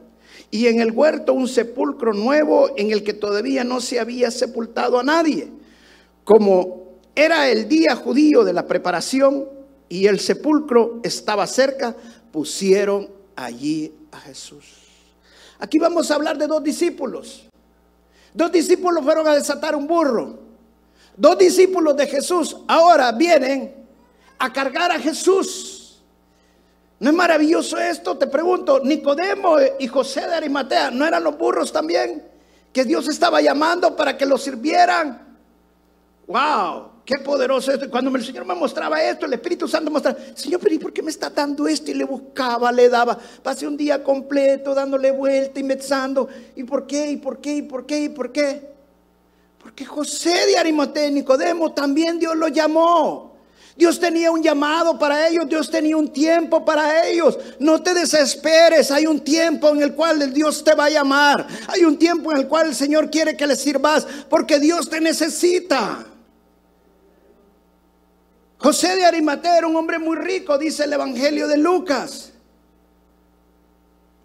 y 0.53 0.69
en 0.69 0.81
el 0.81 0.93
huerto 0.93 1.33
un 1.33 1.49
sepulcro 1.49 2.13
nuevo 2.13 2.71
en 2.77 2.93
el 2.93 3.03
que 3.03 3.15
todavía 3.15 3.65
no 3.65 3.81
se 3.81 3.99
había 3.99 4.31
sepultado 4.31 5.01
a 5.01 5.03
nadie. 5.03 5.49
Como 6.25 7.01
era 7.15 7.49
el 7.49 7.69
día 7.69 7.97
judío 7.97 8.45
de 8.45 8.53
la 8.53 8.67
preparación 8.67 9.49
y 9.89 10.07
el 10.07 10.21
sepulcro 10.21 11.01
estaba 11.03 11.47
cerca, 11.47 11.95
pusieron 12.31 13.11
allí 13.37 13.93
a 14.11 14.21
Jesús. 14.21 14.65
Aquí 15.59 15.79
vamos 15.79 16.11
a 16.11 16.15
hablar 16.15 16.39
de 16.39 16.47
dos 16.47 16.63
discípulos. 16.63 17.49
Dos 18.35 18.51
discípulos 18.51 19.05
fueron 19.05 19.29
a 19.29 19.35
desatar 19.35 19.77
un 19.77 19.87
burro. 19.87 20.39
Dos 21.17 21.37
discípulos 21.39 21.97
de 21.97 22.07
Jesús 22.07 22.57
ahora 22.67 23.13
vienen 23.13 23.75
a 24.39 24.53
cargar 24.53 24.91
a 24.91 24.99
Jesús. 24.99 26.03
¿No 26.99 27.11
es 27.11 27.17
maravilloso 27.17 27.79
esto? 27.79 28.17
Te 28.17 28.29
pregunto, 28.29 28.81
Nicodemo 28.83 29.57
y 29.79 29.87
José 29.89 30.21
de 30.21 30.35
Arimatea, 30.35 30.91
¿no 30.91 31.05
eran 31.05 31.25
los 31.25 31.37
burros 31.37 31.73
también? 31.73 32.23
Que 32.73 32.85
Dios 32.85 33.09
estaba 33.09 33.41
llamando 33.41 33.95
para 33.95 34.17
que 34.17 34.25
los 34.25 34.43
sirvieran. 34.43 35.32
Wow, 36.33 36.93
qué 37.05 37.19
poderoso 37.19 37.71
esto. 37.73 37.91
Cuando 37.91 38.17
el 38.17 38.25
Señor 38.25 38.47
me 38.47 38.55
mostraba 38.55 39.03
esto, 39.03 39.27
el 39.27 39.35
Espíritu 39.35 39.69
Santo 39.69 39.91
mostraba, 39.91 40.17
Señor, 40.35 40.61
pero 40.61 40.75
¿y 40.75 40.79
por 40.79 40.91
qué 40.91 41.03
me 41.03 41.11
está 41.11 41.29
dando 41.29 41.69
esto? 41.69 41.91
Y 41.91 41.95
le 41.95 42.05
buscaba, 42.05 42.73
le 42.73 42.89
daba. 42.89 43.19
Pasé 43.43 43.67
un 43.67 43.77
día 43.77 44.03
completo 44.03 44.75
dándole 44.75 45.11
vuelta 45.11 45.61
y 45.61 45.63
mezando. 45.63 46.27
¿Y 46.57 46.65
por 46.65 46.87
qué? 46.87 47.11
¿Y 47.11 47.17
por 47.19 47.39
qué? 47.39 47.57
¿Y 47.57 47.63
por 47.63 47.85
qué? 47.85 48.05
¿Y 48.05 48.09
por 48.09 48.33
qué? 48.33 48.67
Porque 49.59 49.85
José 49.85 50.47
de 50.47 50.57
Arimatea 50.57 51.09
y 51.09 51.13
Nicodemo 51.13 51.73
también 51.73 52.19
Dios 52.19 52.35
lo 52.35 52.49
llamó. 52.49 53.37
Dios 53.77 54.01
tenía 54.01 54.31
un 54.31 54.43
llamado 54.43 54.99
para 54.99 55.29
ellos, 55.29 55.47
Dios 55.49 55.71
tenía 55.71 55.99
un 55.99 56.11
tiempo 56.15 56.65
para 56.65 57.07
ellos. 57.07 57.39
No 57.59 57.83
te 57.83 57.93
desesperes, 57.93 58.91
hay 58.91 59.07
un 59.07 59.21
tiempo 59.21 59.69
en 59.69 59.83
el 59.83 59.95
cual 59.95 60.33
Dios 60.33 60.65
te 60.65 60.75
va 60.75 60.87
a 60.87 60.91
llamar. 60.91 61.47
Hay 61.69 61.85
un 61.85 61.99
tiempo 61.99 62.33
en 62.33 62.39
el 62.39 62.49
cual 62.49 62.69
el 62.69 62.75
Señor 62.75 63.11
quiere 63.11 63.37
que 63.37 63.47
le 63.47 63.55
sirvas 63.55 64.07
porque 64.31 64.59
Dios 64.59 64.89
te 64.89 64.99
necesita. 64.99 66.07
José 68.63 68.95
de 68.95 69.05
Arimatea 69.05 69.59
era 69.59 69.67
un 69.67 69.75
hombre 69.75 69.99
muy 69.99 70.17
rico, 70.17 70.57
dice 70.57 70.85
el 70.85 70.93
Evangelio 70.93 71.49
de 71.49 71.57
Lucas. 71.57 72.31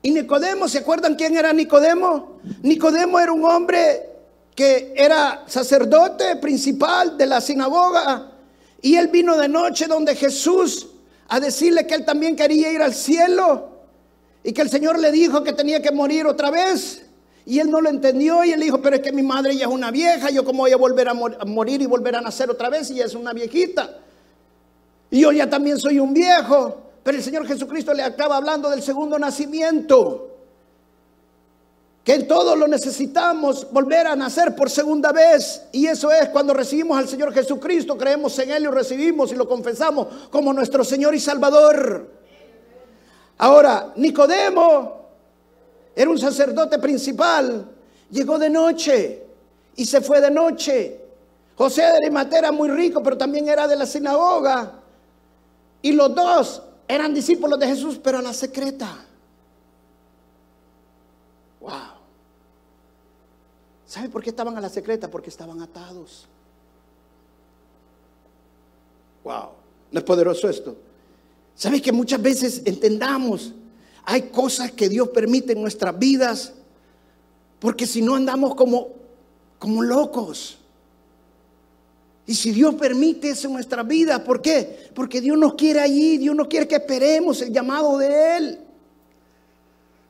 Y 0.03 0.11
Nicodemo, 0.11 0.67
¿se 0.67 0.77
acuerdan 0.77 1.15
quién 1.15 1.35
era 1.35 1.51
Nicodemo? 1.51 2.39
Nicodemo 2.61 3.19
era 3.19 3.33
un 3.33 3.43
hombre 3.45 4.07
que 4.53 4.93
era 4.95 5.43
sacerdote 5.47 6.35
principal 6.35 7.17
de 7.17 7.25
la 7.25 7.41
sinagoga 7.41 8.31
y 8.79 8.95
él 8.95 9.07
vino 9.07 9.35
de 9.35 9.47
noche 9.47 9.87
donde 9.87 10.15
Jesús 10.15 10.87
a 11.29 11.39
decirle 11.39 11.87
que 11.87 11.95
él 11.95 12.05
también 12.05 12.35
quería 12.35 12.71
ir 12.71 12.81
al 12.81 12.93
cielo 12.93 13.69
y 14.43 14.53
que 14.53 14.61
el 14.61 14.69
Señor 14.69 14.99
le 14.99 15.11
dijo 15.11 15.43
que 15.43 15.53
tenía 15.53 15.81
que 15.81 15.91
morir 15.91 16.27
otra 16.27 16.51
vez. 16.51 17.03
Y 17.43 17.59
él 17.59 17.71
no 17.71 17.81
lo 17.81 17.89
entendió 17.89 18.43
y 18.43 18.51
él 18.51 18.59
dijo, 18.59 18.81
pero 18.83 18.97
es 18.97 19.01
que 19.01 19.11
mi 19.11 19.23
madre 19.23 19.57
ya 19.57 19.65
es 19.65 19.71
una 19.71 19.89
vieja, 19.89 20.29
yo 20.29 20.45
cómo 20.45 20.59
voy 20.59 20.73
a 20.73 20.77
volver 20.77 21.09
a, 21.09 21.13
morir 21.15 21.81
y 21.81 21.87
volver 21.87 22.15
a 22.17 22.21
nacer 22.21 22.51
otra 22.51 22.69
vez 22.69 22.91
y 22.91 22.95
ella 22.95 23.05
es 23.05 23.15
una 23.15 23.33
viejita. 23.33 24.01
Y 25.09 25.21
yo 25.21 25.31
ya 25.31 25.49
también 25.49 25.77
soy 25.79 25.99
un 25.99 26.13
viejo. 26.13 26.83
Pero 27.03 27.17
el 27.17 27.23
Señor 27.23 27.47
Jesucristo 27.47 27.93
le 27.93 28.03
acaba 28.03 28.37
hablando 28.37 28.69
del 28.69 28.81
segundo 28.81 29.17
nacimiento. 29.17 30.27
Que 32.03 32.15
en 32.15 32.27
todos 32.27 32.57
lo 32.57 32.67
necesitamos 32.67 33.71
volver 33.71 34.07
a 34.07 34.15
nacer 34.15 34.55
por 34.55 34.69
segunda 34.69 35.11
vez. 35.11 35.63
Y 35.71 35.87
eso 35.87 36.11
es 36.11 36.29
cuando 36.29 36.53
recibimos 36.53 36.97
al 36.97 37.07
Señor 37.07 37.33
Jesucristo, 37.33 37.97
creemos 37.97 38.37
en 38.39 38.51
Él 38.51 38.63
y 38.63 38.65
lo 38.65 38.71
recibimos 38.71 39.31
y 39.31 39.35
lo 39.35 39.47
confesamos 39.47 40.07
como 40.29 40.53
nuestro 40.53 40.83
Señor 40.83 41.15
y 41.15 41.19
Salvador. 41.19 42.09
Ahora, 43.37 43.93
Nicodemo 43.95 45.09
era 45.95 46.09
un 46.09 46.17
sacerdote 46.19 46.79
principal. 46.79 47.65
Llegó 48.09 48.37
de 48.39 48.49
noche 48.49 49.23
y 49.75 49.85
se 49.85 50.01
fue 50.01 50.21
de 50.21 50.31
noche. 50.31 51.01
José 51.55 51.81
de 51.81 51.97
Arimatea 51.97 52.39
era 52.39 52.51
muy 52.51 52.69
rico, 52.69 53.01
pero 53.01 53.17
también 53.17 53.47
era 53.47 53.67
de 53.67 53.75
la 53.75 53.85
sinagoga. 53.85 54.76
Y 55.81 55.91
los 55.91 56.13
dos 56.13 56.61
eran 56.87 57.13
discípulos 57.13 57.59
de 57.59 57.67
Jesús, 57.67 57.99
pero 58.01 58.19
a 58.19 58.21
la 58.21 58.33
secreta. 58.33 59.05
Wow. 61.59 61.71
¿Sabe 63.85 64.09
por 64.09 64.23
qué 64.23 64.29
estaban 64.29 64.57
a 64.57 64.61
la 64.61 64.69
secreta? 64.69 65.09
Porque 65.09 65.29
estaban 65.29 65.61
atados. 65.61 66.27
Wow. 69.23 69.49
¿No 69.91 69.99
es 69.99 70.05
poderoso 70.05 70.49
esto? 70.49 70.75
¿Sabe 71.55 71.81
que 71.81 71.91
muchas 71.91 72.21
veces 72.21 72.61
entendamos? 72.65 73.53
Hay 74.05 74.23
cosas 74.23 74.71
que 74.71 74.87
Dios 74.87 75.09
permite 75.09 75.53
en 75.53 75.61
nuestras 75.61 75.97
vidas 75.97 76.53
porque 77.59 77.87
si 77.87 78.01
no 78.01 78.15
andamos 78.15 78.55
como, 78.55 78.89
como 79.59 79.81
locos. 79.81 80.59
Y 82.27 82.35
si 82.35 82.51
Dios 82.51 82.75
permite 82.75 83.29
eso 83.29 83.47
en 83.47 83.53
nuestra 83.53 83.83
vida, 83.83 84.21
¿por 84.21 84.41
qué? 84.41 84.89
Porque 84.93 85.21
Dios 85.21 85.37
nos 85.37 85.53
quiere 85.53 85.79
allí, 85.79 86.17
Dios 86.17 86.35
no 86.35 86.47
quiere 86.49 86.67
que 86.67 86.75
esperemos 86.75 87.41
el 87.41 87.53
llamado 87.53 87.97
de 87.97 88.37
Él. 88.37 88.59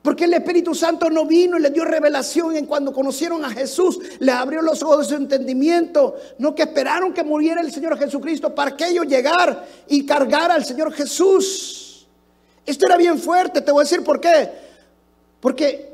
Porque 0.01 0.23
el 0.23 0.33
Espíritu 0.33 0.73
Santo 0.73 1.11
no 1.11 1.25
vino 1.25 1.59
y 1.59 1.61
le 1.61 1.69
dio 1.69 1.85
revelación 1.85 2.55
en 2.55 2.65
cuando 2.65 2.91
conocieron 2.91 3.45
a 3.45 3.51
Jesús, 3.51 3.99
le 4.17 4.31
abrió 4.31 4.63
los 4.63 4.81
ojos 4.81 4.99
de 4.99 5.15
su 5.15 5.21
entendimiento. 5.21 6.15
No 6.39 6.55
que 6.55 6.63
esperaron 6.63 7.13
que 7.13 7.23
muriera 7.23 7.61
el 7.61 7.71
Señor 7.71 7.95
Jesucristo 7.99 8.55
para 8.55 8.75
que 8.75 8.87
ellos 8.87 9.05
llegar 9.05 9.67
y 9.87 10.03
cargar 10.03 10.49
al 10.49 10.65
Señor 10.65 10.91
Jesús. 10.93 12.07
Esto 12.65 12.87
era 12.87 12.97
bien 12.97 13.19
fuerte, 13.19 13.61
te 13.61 13.71
voy 13.71 13.81
a 13.81 13.83
decir 13.83 14.03
por 14.03 14.19
qué. 14.19 14.49
Porque 15.39 15.93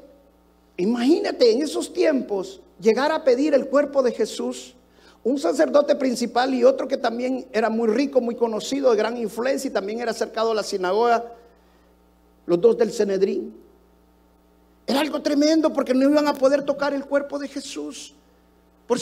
imagínate 0.77 1.51
en 1.51 1.63
esos 1.63 1.91
tiempos 1.91 2.61
llegar 2.79 3.11
a 3.11 3.25
pedir 3.25 3.53
el 3.53 3.67
cuerpo 3.67 4.01
de 4.01 4.13
Jesús 4.13 4.73
un 5.23 5.39
sacerdote 5.39 5.95
principal 5.95 6.53
y 6.53 6.63
otro 6.63 6.87
que 6.87 6.97
también 6.97 7.47
era 7.53 7.69
muy 7.69 7.87
rico, 7.87 8.19
muy 8.19 8.35
conocido, 8.35 8.91
de 8.91 8.97
gran 8.97 9.17
influencia 9.17 9.69
y 9.69 9.71
también 9.71 9.99
era 9.99 10.11
acercado 10.11 10.51
a 10.51 10.55
la 10.55 10.63
sinagoga, 10.63 11.23
los 12.45 12.59
dos 12.59 12.77
del 12.77 12.91
Cenedrín. 12.91 13.55
Era 14.85 14.99
algo 14.99 15.21
tremendo 15.21 15.71
porque 15.71 15.93
no 15.93 16.09
iban 16.09 16.27
a 16.27 16.33
poder 16.33 16.63
tocar 16.63 16.93
el 16.93 17.05
cuerpo 17.05 17.39
de 17.39 17.47
Jesús 17.47 18.13
por, 18.85 18.99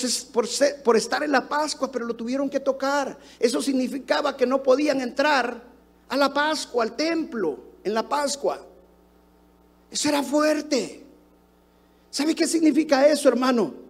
por 0.84 0.96
estar 0.96 1.24
en 1.24 1.32
la 1.32 1.50
Pascua, 1.50 1.92
pero 1.92 2.06
lo 2.06 2.16
tuvieron 2.16 2.50
que 2.50 2.60
tocar. 2.60 3.18
Eso 3.40 3.62
significaba 3.62 4.38
que 4.38 4.46
no 4.46 4.62
podían 4.62 5.02
entrar 5.02 5.64
a 6.08 6.18
la 6.18 6.32
Pascua, 6.32 6.84
al 6.84 6.96
templo, 6.96 7.58
en 7.84 7.96
la 7.96 8.08
Pascua. 8.08 8.64
Eso 9.90 10.08
era 10.08 10.22
fuerte. 10.22 11.04
¿Sabe 12.12 12.36
qué 12.36 12.46
significa 12.46 13.08
eso, 13.08 13.28
hermano? 13.28 13.81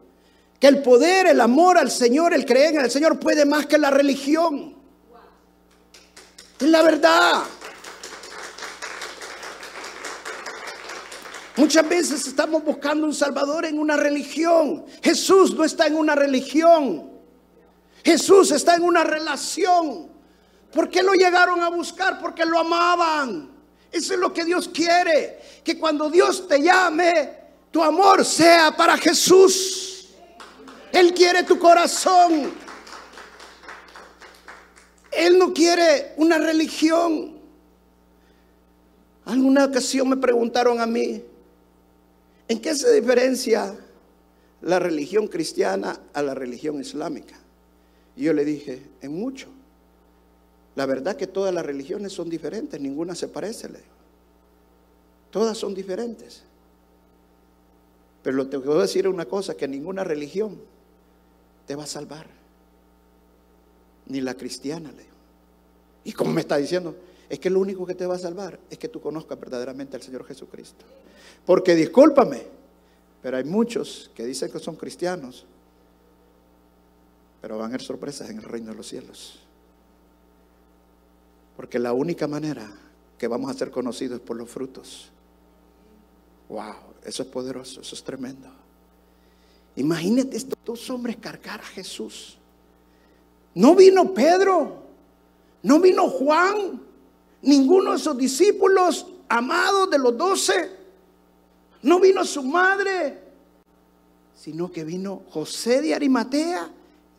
Que 0.62 0.68
el 0.68 0.84
poder, 0.84 1.26
el 1.26 1.42
amor 1.42 1.80
al 1.80 1.90
Señor, 1.90 2.36
el 2.36 2.46
creer 2.46 2.76
en 2.76 2.82
el 2.82 2.92
Señor 2.92 3.20
puede 3.20 3.46
más 3.46 3.66
que 3.66 3.80
la 3.80 3.90
religión. 3.90 4.76
Es 6.60 6.68
la 6.68 6.84
verdad. 6.84 7.42
Muchas 11.58 11.90
veces 11.90 12.28
estamos 12.28 12.64
buscando 12.64 13.08
un 13.08 13.14
Salvador 13.16 13.66
en 13.66 13.80
una 13.80 13.98
religión. 13.98 14.86
Jesús 15.02 15.56
no 15.56 15.64
está 15.64 15.88
en 15.88 15.96
una 15.96 16.14
religión. 16.14 17.10
Jesús 18.06 18.52
está 18.52 18.76
en 18.76 18.84
una 18.84 19.04
relación. 19.04 20.12
¿Por 20.72 20.92
qué 20.92 21.02
lo 21.02 21.14
llegaron 21.14 21.64
a 21.64 21.70
buscar? 21.70 22.20
Porque 22.20 22.46
lo 22.46 22.60
amaban. 22.60 23.50
Eso 23.92 24.14
es 24.14 24.20
lo 24.20 24.32
que 24.32 24.46
Dios 24.46 24.70
quiere. 24.70 25.42
Que 25.64 25.80
cuando 25.80 26.08
Dios 26.08 26.48
te 26.48 26.62
llame, 26.62 27.32
tu 27.72 27.82
amor 27.82 28.24
sea 28.24 28.78
para 28.78 28.96
Jesús. 28.96 29.91
Él 30.94 31.14
quiere 31.14 31.44
tu 31.44 31.58
corazón. 31.58 32.52
Él 35.12 35.38
no 35.38 35.54
quiere 35.54 36.14
una 36.18 36.38
religión. 36.38 37.40
Alguna 39.26 39.66
ocasión 39.66 40.10
me 40.10 40.18
preguntaron 40.18 40.80
a 40.80 40.86
mí, 40.86 41.24
¿en 42.48 42.62
qué 42.62 42.76
se 42.76 42.92
diferencia 42.92 43.76
la 44.62 44.80
religión 44.80 45.28
cristiana 45.28 46.00
a 46.14 46.22
la 46.22 46.34
religión 46.34 46.80
islámica? 46.82 47.36
Y 48.16 48.24
yo 48.24 48.34
le 48.34 48.44
dije, 48.44 48.82
en 49.02 49.14
mucho. 49.14 49.48
La 50.76 50.86
verdad 50.86 51.16
que 51.16 51.28
todas 51.28 51.54
las 51.54 51.66
religiones 51.66 52.14
son 52.14 52.30
diferentes, 52.30 52.80
ninguna 52.80 53.16
se 53.16 53.28
parece. 53.28 53.70
Todas 55.30 55.58
son 55.58 55.74
diferentes. 55.74 56.44
Pero 58.24 58.50
que 58.50 58.58
voy 58.58 58.78
a 58.78 58.82
decir 58.82 59.08
una 59.08 59.26
cosa, 59.26 59.56
que 59.56 59.68
ninguna 59.68 60.04
religión 60.04 60.71
te 61.66 61.76
va 61.76 61.84
a 61.84 61.88
salvar. 61.88 62.28
Ni 64.08 64.22
la 64.22 64.34
cristiana, 64.34 64.92
le 64.92 65.06
Y 66.04 66.14
como 66.14 66.32
me 66.32 66.42
está 66.42 66.58
diciendo, 66.58 66.96
es 67.30 67.40
que 67.40 67.50
lo 67.50 67.60
único 67.60 67.86
que 67.86 67.96
te 67.96 68.06
va 68.06 68.16
a 68.16 68.20
salvar 68.20 68.60
es 68.70 68.78
que 68.78 68.90
tú 68.90 69.00
conozcas 69.00 69.40
verdaderamente 69.40 69.96
al 69.96 70.02
Señor 70.02 70.26
Jesucristo. 70.26 70.86
Porque 71.46 71.76
discúlpame, 71.76 72.44
pero 73.22 73.38
hay 73.38 73.44
muchos 73.44 74.12
que 74.14 74.26
dicen 74.26 74.52
que 74.52 74.60
son 74.60 74.76
cristianos, 74.76 75.46
pero 77.42 77.58
van 77.58 77.66
a 77.66 77.68
haber 77.70 77.82
sorpresas 77.82 78.30
en 78.30 78.38
el 78.38 78.44
reino 78.44 78.72
de 78.72 78.78
los 78.78 78.88
cielos. 78.88 79.40
Porque 81.56 81.80
la 81.80 81.94
única 81.94 82.28
manera 82.28 82.70
que 83.18 83.28
vamos 83.28 83.50
a 83.52 83.54
ser 83.54 83.72
conocidos 83.72 84.20
es 84.20 84.26
por 84.26 84.36
los 84.36 84.50
frutos. 84.50 85.10
Wow, 86.50 86.76
eso 87.06 87.24
es 87.24 87.30
poderoso, 87.30 87.82
eso 87.82 87.96
es 87.96 88.04
tremendo. 88.04 88.50
Imagínate 89.76 90.38
estos 90.38 90.58
dos 90.66 90.90
hombres 90.90 91.18
cargar 91.18 91.60
a 91.62 91.66
Jesús. 91.66 92.38
No 93.54 93.76
vino 93.76 94.14
Pedro, 94.14 94.84
no 95.64 95.80
vino 95.80 96.10
Juan, 96.10 96.82
ninguno 97.42 97.94
de 97.94 98.00
sus 98.00 98.18
discípulos 98.18 99.06
amados 99.28 99.90
de 99.90 99.98
los 99.98 100.18
doce, 100.18 100.72
no 101.82 102.00
vino 102.00 102.24
su 102.26 102.44
madre, 102.44 103.20
sino 104.36 104.72
que 104.72 104.84
vino 104.84 105.24
José 105.30 105.82
de 105.82 105.94
Arimatea 105.94 106.70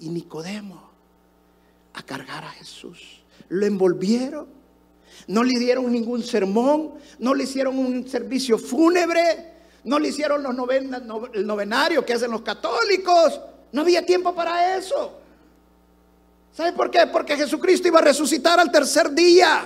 y 0.00 0.08
Nicodemo 0.08 0.90
a 1.94 2.02
cargar 2.02 2.44
a 2.44 2.50
Jesús. 2.50 3.22
Lo 3.48 3.66
envolvieron, 3.66 4.46
no 5.26 5.42
le 5.42 5.58
dieron 5.58 5.90
ningún 5.90 6.22
sermón, 6.22 6.92
no 7.18 7.34
le 7.34 7.44
hicieron 7.44 7.78
un 7.78 8.08
servicio 8.08 8.58
fúnebre, 8.58 9.51
no 9.84 9.98
le 9.98 10.08
hicieron 10.08 10.42
los 10.42 10.54
el 11.32 11.46
novenario 11.46 12.04
que 12.04 12.14
hacen 12.14 12.30
los 12.30 12.42
católicos. 12.42 13.40
No 13.72 13.82
había 13.82 14.04
tiempo 14.04 14.34
para 14.34 14.76
eso. 14.76 15.18
¿Sabe 16.52 16.72
por 16.72 16.90
qué? 16.90 17.06
Porque 17.06 17.36
Jesucristo 17.36 17.88
iba 17.88 17.98
a 17.98 18.02
resucitar 18.02 18.60
al 18.60 18.70
tercer 18.70 19.10
día. 19.12 19.64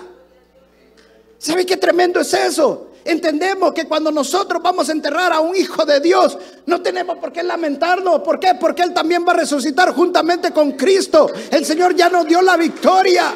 ¿Sabe 1.39 1.67
qué 1.67 1.77
tremendo 1.77 2.21
es 2.21 2.33
eso? 2.33 2.93
Entendemos 3.05 3.73
que 3.73 3.87
cuando 3.87 4.11
nosotros 4.11 4.61
vamos 4.63 4.89
a 4.89 4.93
enterrar 4.93 5.33
a 5.33 5.41
un 5.41 5.55
hijo 5.55 5.85
de 5.85 6.01
Dios, 6.01 6.39
No 6.67 6.83
tenemos 6.83 7.19
por 7.19 7.33
qué 7.33 7.43
lamentarnos. 7.43 8.23
¿Por 8.23 8.41
qué? 8.41 8.55
Porque 8.59 8.83
Él 8.83 8.93
también 8.93 9.25
va 9.27 9.33
a 9.33 9.37
resucitar 9.37 9.93
juntamente 9.93 10.51
con 10.51 10.73
Cristo. 10.73 11.31
El 11.51 11.65
Señor 11.65 11.95
ya 11.95 12.09
nos 12.09 12.27
dio 12.27 12.43
la 12.43 12.57
victoria. 12.57 13.33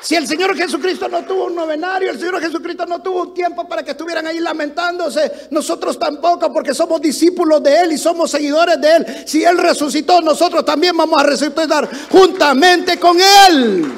Si 0.00 0.14
el 0.14 0.26
Señor 0.28 0.56
Jesucristo 0.56 1.08
no 1.08 1.24
tuvo 1.24 1.46
un 1.46 1.54
novenario, 1.54 2.10
el 2.10 2.18
Señor 2.18 2.40
Jesucristo 2.40 2.86
no 2.86 3.00
tuvo 3.02 3.22
un 3.22 3.34
tiempo 3.34 3.68
para 3.68 3.82
que 3.82 3.90
estuvieran 3.90 4.26
ahí 4.26 4.38
lamentándose, 4.38 5.48
nosotros 5.50 5.98
tampoco, 5.98 6.52
porque 6.52 6.72
somos 6.72 7.00
discípulos 7.00 7.62
de 7.62 7.82
Él 7.82 7.92
y 7.92 7.98
somos 7.98 8.30
seguidores 8.30 8.80
de 8.80 8.96
Él. 8.96 9.06
Si 9.26 9.44
Él 9.44 9.58
resucitó, 9.58 10.20
nosotros 10.20 10.64
también 10.64 10.96
vamos 10.96 11.20
a 11.20 11.24
resucitar 11.24 11.88
juntamente 12.10 12.98
con 12.98 13.18
Él. 13.20 13.92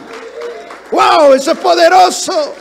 ¡Wow! 0.90 1.34
Eso 1.34 1.53
es 1.53 1.59
poderoso. 1.59 2.55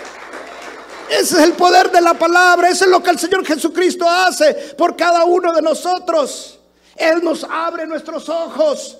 Ese 1.09 1.37
es 1.37 1.43
el 1.43 1.53
poder 1.53 1.91
de 1.91 2.01
la 2.01 2.13
palabra. 2.13 2.69
Eso 2.69 2.85
es 2.85 2.91
lo 2.91 3.01
que 3.01 3.09
el 3.09 3.17
Señor 3.17 3.45
Jesucristo 3.45 4.07
hace 4.07 4.53
por 4.77 4.95
cada 4.95 5.23
uno 5.25 5.51
de 5.53 5.61
nosotros. 5.61 6.59
Él 6.95 7.23
nos 7.23 7.43
abre 7.45 7.87
nuestros 7.87 8.29
ojos 8.29 8.98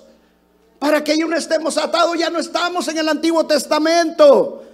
para 0.80 1.04
que 1.04 1.16
ya 1.16 1.26
no 1.26 1.36
estemos 1.36 1.76
atados. 1.76 2.18
Ya 2.18 2.30
no 2.30 2.40
estamos 2.40 2.88
en 2.88 2.98
el 2.98 3.08
Antiguo 3.08 3.46
Testamento. 3.46 4.64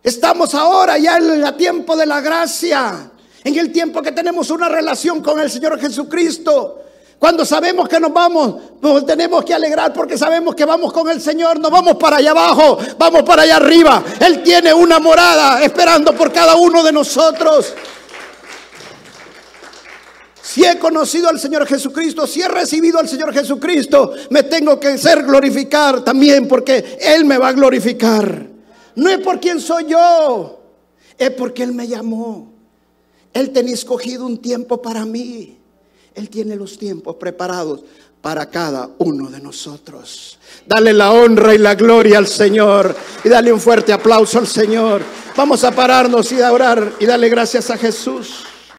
Estamos 0.00 0.54
ahora 0.54 0.96
ya 0.98 1.16
en 1.16 1.42
el 1.42 1.56
tiempo 1.56 1.96
de 1.96 2.06
la 2.06 2.20
gracia. 2.20 3.10
En 3.42 3.58
el 3.58 3.72
tiempo 3.72 4.02
que 4.02 4.12
tenemos 4.12 4.50
una 4.50 4.68
relación 4.68 5.22
con 5.22 5.40
el 5.40 5.50
Señor 5.50 5.80
Jesucristo. 5.80 6.84
Cuando 7.18 7.44
sabemos 7.44 7.88
que 7.88 7.98
nos 7.98 8.12
vamos, 8.12 8.54
nos 8.80 9.04
tenemos 9.04 9.44
que 9.44 9.52
alegrar 9.52 9.92
porque 9.92 10.16
sabemos 10.16 10.54
que 10.54 10.66
vamos 10.66 10.92
con 10.92 11.08
el 11.08 11.20
Señor. 11.20 11.58
No 11.58 11.70
vamos 11.70 11.96
para 11.96 12.18
allá 12.18 12.32
abajo, 12.32 12.78
vamos 12.98 13.22
para 13.22 13.42
allá 13.42 13.56
arriba. 13.56 14.04
Él 14.20 14.42
tiene 14.42 14.72
una 14.72 15.00
morada 15.00 15.62
esperando 15.64 16.14
por 16.14 16.30
cada 16.30 16.56
uno 16.56 16.82
de 16.82 16.92
nosotros. 16.92 17.74
Si 20.48 20.64
he 20.64 20.78
conocido 20.78 21.28
al 21.28 21.38
Señor 21.38 21.66
Jesucristo, 21.66 22.26
si 22.26 22.40
he 22.40 22.48
recibido 22.48 22.98
al 22.98 23.06
Señor 23.06 23.34
Jesucristo, 23.34 24.14
me 24.30 24.44
tengo 24.44 24.80
que 24.80 24.96
ser 24.96 25.22
glorificar 25.22 26.02
también 26.02 26.48
porque 26.48 26.96
Él 27.02 27.26
me 27.26 27.36
va 27.36 27.48
a 27.48 27.52
glorificar. 27.52 28.46
No 28.94 29.10
es 29.10 29.18
por 29.18 29.40
quién 29.40 29.60
soy 29.60 29.84
yo, 29.88 30.58
es 31.18 31.32
porque 31.32 31.64
Él 31.64 31.74
me 31.74 31.86
llamó. 31.86 32.50
Él 33.34 33.50
tenía 33.50 33.74
escogido 33.74 34.24
un 34.24 34.38
tiempo 34.38 34.80
para 34.80 35.04
mí. 35.04 35.58
Él 36.14 36.30
tiene 36.30 36.56
los 36.56 36.78
tiempos 36.78 37.16
preparados 37.16 37.84
para 38.22 38.48
cada 38.48 38.88
uno 38.96 39.28
de 39.28 39.42
nosotros. 39.42 40.38
Dale 40.66 40.94
la 40.94 41.12
honra 41.12 41.54
y 41.54 41.58
la 41.58 41.74
gloria 41.74 42.16
al 42.16 42.26
Señor 42.26 42.96
y 43.22 43.28
dale 43.28 43.52
un 43.52 43.60
fuerte 43.60 43.92
aplauso 43.92 44.38
al 44.38 44.46
Señor. 44.46 45.02
Vamos 45.36 45.62
a 45.64 45.72
pararnos 45.72 46.32
y 46.32 46.40
a 46.40 46.50
orar 46.50 46.94
y 46.98 47.04
darle 47.04 47.28
gracias 47.28 47.68
a 47.68 47.76
Jesús. 47.76 48.46